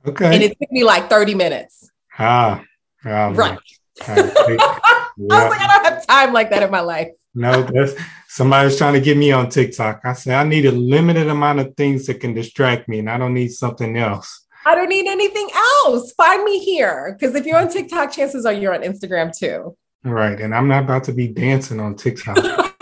[0.07, 0.33] Okay.
[0.33, 1.91] And it took me like 30 minutes.
[2.17, 2.63] Ah,
[3.05, 3.59] oh, right.
[4.03, 7.09] I, I was like, I don't have time like that in my life.
[7.37, 7.93] No, that's
[8.29, 10.01] somebody was trying to get me on TikTok.
[10.05, 13.19] I said I need a limited amount of things that can distract me, and I
[13.19, 14.47] don't need something else.
[14.65, 16.13] I don't need anything else.
[16.15, 17.15] Find me here.
[17.17, 19.77] Because if you're on TikTok, chances are you're on Instagram too.
[20.03, 20.41] Right.
[20.41, 22.39] And I'm not about to be dancing on TikTok.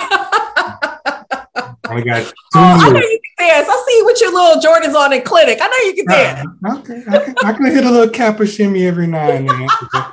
[1.86, 3.68] I got oh, I know you can dance.
[3.68, 5.58] I see you with your little Jordans on in clinic.
[5.60, 6.48] I know you can dance.
[6.64, 7.02] Uh, okay.
[7.08, 9.68] I can, I can hit a little kappa shimmy every now and then.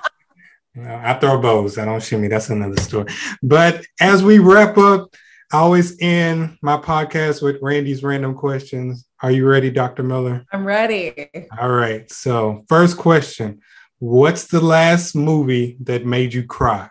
[0.77, 1.77] I throw bows.
[1.77, 2.27] I don't shimmy.
[2.27, 3.11] That's another story.
[3.43, 5.13] But as we wrap up,
[5.51, 9.05] I always end my podcast with Randy's random questions.
[9.21, 10.03] Are you ready, Dr.
[10.03, 10.45] Miller?
[10.53, 11.29] I'm ready.
[11.59, 12.09] All right.
[12.09, 13.61] So, first question
[13.99, 16.89] What's the last movie that made you cry?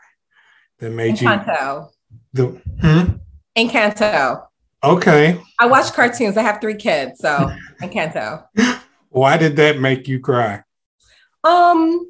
[0.78, 1.90] That made Encanto.
[1.90, 2.22] you.
[2.32, 2.46] The
[2.80, 3.16] hmm?
[3.56, 4.46] Encanto.
[4.84, 5.40] Okay.
[5.58, 6.36] I watch cartoons.
[6.36, 7.50] I have three kids, so
[7.82, 8.44] Encanto.
[9.08, 10.62] Why did that make you cry?
[11.42, 12.09] Um,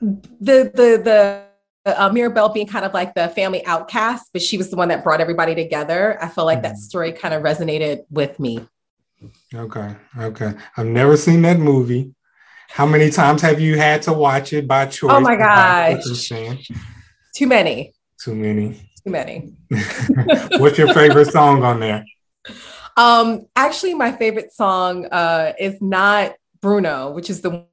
[0.00, 1.46] the the the
[1.86, 5.04] uh, Mirabel being kind of like the family outcast, but she was the one that
[5.04, 6.18] brought everybody together.
[6.22, 6.78] I feel like that Mhm.
[6.78, 8.66] story kind of resonated with me.
[9.54, 9.94] Okay.
[10.18, 10.52] Okay.
[10.76, 12.12] I've never seen that movie.
[12.68, 15.10] How many times have you had to watch it by choice?
[15.12, 16.04] Oh my gosh.
[17.34, 18.90] Too many, Too many.
[19.04, 19.52] too many.
[20.58, 22.04] What's your favorite song on there?
[22.96, 27.64] Um, actually, my favorite song uh is not Bruno, which is the one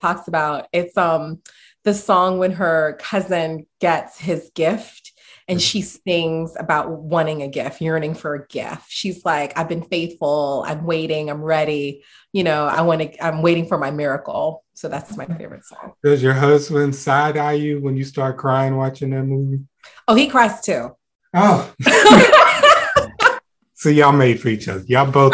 [0.00, 0.68] talks about.
[0.72, 1.40] It's um
[1.84, 5.12] the song when her cousin gets his gift
[5.48, 8.84] and she sings about wanting a gift, yearning for a gift.
[8.88, 12.04] She's like, I've been faithful, I'm waiting, I'm ready.
[12.32, 14.64] You know, I want to, I'm waiting for my miracle.
[14.74, 15.94] So that's my favorite song.
[16.04, 19.64] Does your husband side eye you when you start crying watching that movie?
[20.06, 20.94] Oh, he cries too.
[21.32, 21.72] Oh,
[23.74, 24.84] so y'all made for each other.
[24.86, 25.32] Y'all both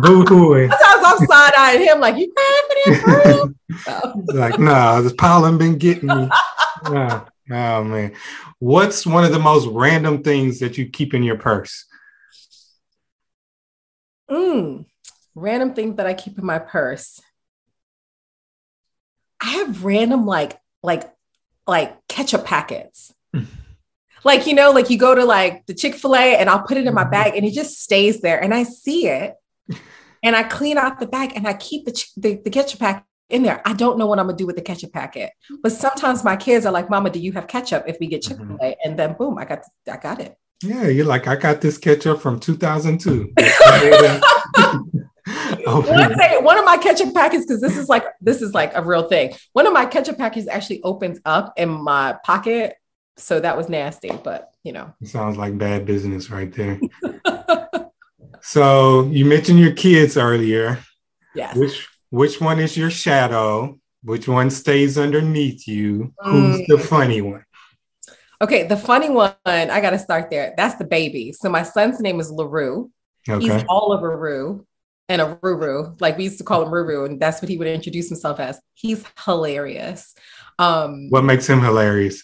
[0.00, 0.70] boo hooing.
[1.20, 3.54] I'm side eyeing him, like, you crying for Bruno?
[3.84, 6.28] So- like, nah, this pollen been getting me.
[6.90, 7.24] Nah.
[7.50, 8.12] Oh man.
[8.58, 11.86] What's one of the most random things that you keep in your purse?
[14.30, 14.86] Mm,
[15.34, 17.20] random things that I keep in my purse.
[19.40, 21.12] I have random like like
[21.66, 23.12] like ketchup packets.
[24.24, 26.94] like you know, like you go to like the Chick-fil-A and I'll put it in
[26.94, 29.34] my bag and it just stays there and I see it
[30.26, 33.44] and I clean out the bag and I keep the the, the ketchup packet in
[33.44, 33.62] there.
[33.64, 35.30] I don't know what I'm gonna do with the ketchup packet.
[35.62, 38.58] But sometimes my kids are like, Mama, do you have ketchup if we get Chick-fil-A?
[38.58, 38.80] Mm-hmm.
[38.84, 39.60] And then boom, I got
[39.90, 40.36] I got it.
[40.62, 43.32] Yeah, you're like, I got this ketchup from 2002.
[43.38, 44.80] Oh,
[45.66, 46.12] One
[46.44, 49.34] one of my ketchup packets, because this is like this is like a real thing.
[49.52, 52.74] One of my ketchup packets actually opens up in my pocket,
[53.16, 54.10] so that was nasty.
[54.22, 56.80] But you know, Sounds like bad business right there.
[58.46, 60.78] so you mentioned your kids earlier.
[61.34, 61.56] yes.
[61.56, 63.78] Which which one is your shadow?
[64.04, 66.14] Which one stays underneath you?
[66.20, 67.44] Who's the funny one?
[68.40, 70.54] Okay, the funny one, I got to start there.
[70.56, 71.32] That's the baby.
[71.32, 72.90] So my son's name is Larue.
[73.28, 73.44] Okay.
[73.44, 73.64] He's.
[73.68, 74.64] Oliver Rue
[75.08, 76.00] and a Ruru.
[76.00, 78.60] Like we used to call him Ruru, and that's what he would introduce himself as.
[78.74, 80.14] He's hilarious.
[80.58, 82.22] Um, What makes him hilarious?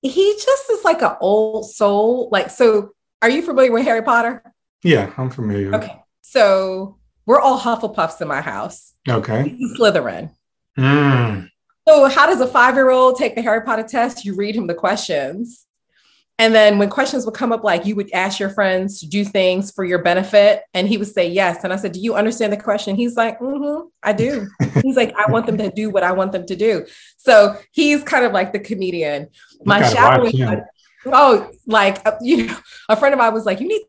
[0.00, 2.28] he just is like an old soul.
[2.30, 4.42] Like, so are you familiar with Harry Potter?
[4.82, 5.74] Yeah, I'm familiar.
[5.74, 5.96] Okay.
[6.22, 8.94] So we're all Hufflepuffs in my house.
[9.08, 9.56] Okay.
[9.78, 10.30] Slytherin.
[10.78, 11.48] Mm.
[11.86, 14.24] So how does a five-year-old take the Harry Potter test?
[14.24, 15.66] You read him the questions.
[16.40, 19.24] And then when questions would come up, like you would ask your friends to do
[19.24, 21.64] things for your benefit, and he would say yes.
[21.64, 22.94] And I said, Do you understand the question?
[22.94, 24.46] He's like, mm-hmm, I do.
[24.82, 26.86] He's like, I want them to do what I want them to do.
[27.16, 29.28] So he's kind of like the comedian.
[29.64, 30.48] My gotta shadowing watch him.
[30.48, 30.64] one-
[31.06, 32.56] oh, like uh, you know,
[32.88, 33.82] a friend of mine was like, You need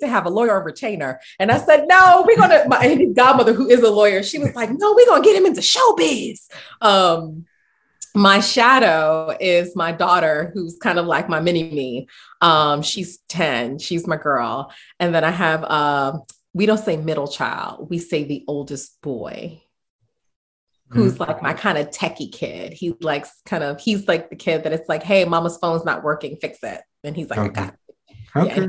[0.00, 1.20] to have a lawyer or retainer.
[1.38, 4.70] And I said, No, we're gonna my godmother, who is a lawyer, she was like,
[4.70, 6.48] No, we're gonna get him into showbiz.
[6.80, 7.46] Um,
[8.14, 12.08] my shadow is my daughter, who's kind of like my mini me.
[12.40, 14.72] Um, she's 10, she's my girl.
[14.98, 16.22] And then I have um,
[16.54, 19.62] we don't say middle child, we say the oldest boy.
[20.90, 22.72] Who's like my kind of techie kid.
[22.72, 26.02] He likes kind of, he's like the kid that it's like, hey, mama's phone's not
[26.02, 26.80] working, fix it.
[27.04, 27.52] And he's like, I Okay.
[27.52, 28.16] got it.
[28.34, 28.60] Okay.
[28.60, 28.66] Yeah.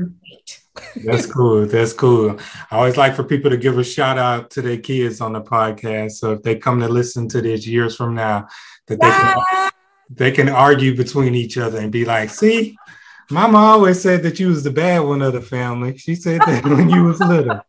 [1.04, 1.66] That's cool.
[1.66, 2.38] That's cool.
[2.70, 5.40] I always like for people to give a shout out to their kids on the
[5.40, 6.12] podcast.
[6.12, 8.48] So if they come to listen to this years from now,
[8.86, 9.70] that they can
[10.10, 12.76] they can argue between each other and be like, see,
[13.30, 15.96] mama always said that you was the bad one of the family.
[15.96, 17.60] She said that when you was little.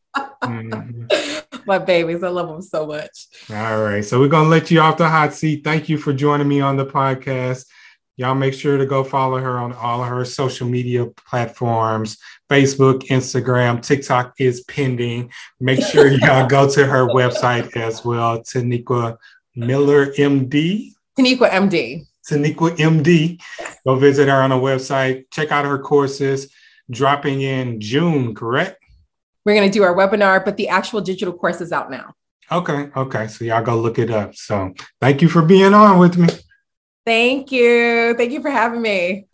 [0.43, 1.66] Mhm.
[1.68, 3.28] my babies, I love them so much.
[3.49, 4.03] All right.
[4.03, 5.64] So we're gonna let you off the hot seat.
[5.64, 7.66] Thank you for joining me on the podcast.
[8.18, 12.18] Y'all make sure to go follow her on all of her social media platforms
[12.51, 15.32] Facebook, Instagram, TikTok is pending.
[15.62, 19.16] Make sure y'all go to her website as well, Taniqua
[19.55, 20.91] Miller MD.
[21.18, 22.05] Taniqua MD.
[22.30, 23.41] Taniqua MD.
[23.86, 25.32] Go visit her on her website.
[25.32, 26.53] Check out her courses
[26.89, 28.84] dropping in June, correct?
[29.45, 32.14] We're going to do our webinar, but the actual digital course is out now.
[32.51, 33.28] Okay, okay.
[33.28, 34.36] So y'all go look it up.
[34.36, 36.28] So thank you for being on with me.
[37.05, 38.13] Thank you.
[38.15, 39.27] Thank you for having me.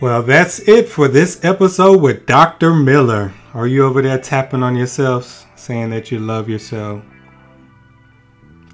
[0.00, 2.72] Well, that's it for this episode with Dr.
[2.72, 3.34] Miller.
[3.52, 7.02] Are you over there tapping on yourselves, saying that you love yourself?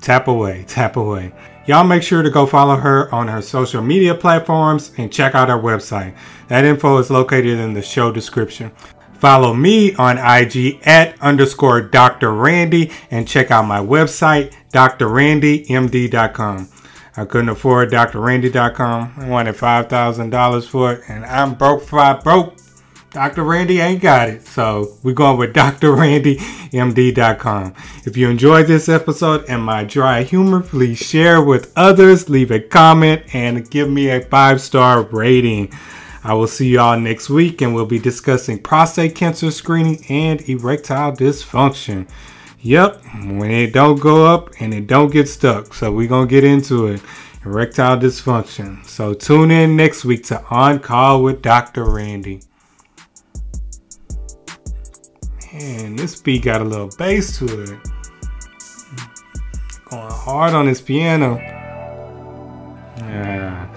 [0.01, 1.32] Tap away, tap away.
[1.66, 5.49] Y'all make sure to go follow her on her social media platforms and check out
[5.49, 6.16] her website.
[6.47, 8.70] That info is located in the show description.
[9.14, 12.32] Follow me on IG at underscore Dr.
[12.32, 16.68] Randy and check out my website, drrandymd.com.
[17.17, 19.14] I couldn't afford drrandy.com.
[19.17, 22.57] I wanted $5,000 for it, and I'm broke five broke.
[23.11, 23.45] Dr.
[23.45, 24.47] Randy ain't got it.
[24.47, 26.35] So we're going with drrandymd.com.
[28.05, 32.61] If you enjoyed this episode and my dry humor, please share with others, leave a
[32.61, 35.73] comment, and give me a five star rating.
[36.23, 41.12] I will see y'all next week and we'll be discussing prostate cancer screening and erectile
[41.12, 42.07] dysfunction.
[42.67, 45.73] Yep, when it don't go up and it don't get stuck.
[45.73, 47.01] So we're to get into it.
[47.45, 48.85] Erectile dysfunction.
[48.85, 51.85] So tune in next week to On Call with Dr.
[51.85, 52.41] Randy.
[55.53, 57.79] Man, this beat got a little bass to it.
[59.85, 61.37] Going hard on this piano.
[62.99, 63.73] Yeah.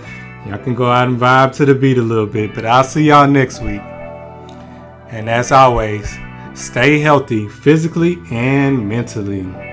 [0.47, 3.03] Y'all can go out and vibe to the beat a little bit, but I'll see
[3.03, 3.81] y'all next week.
[5.11, 6.17] And as always,
[6.59, 9.68] stay healthy physically and mentally.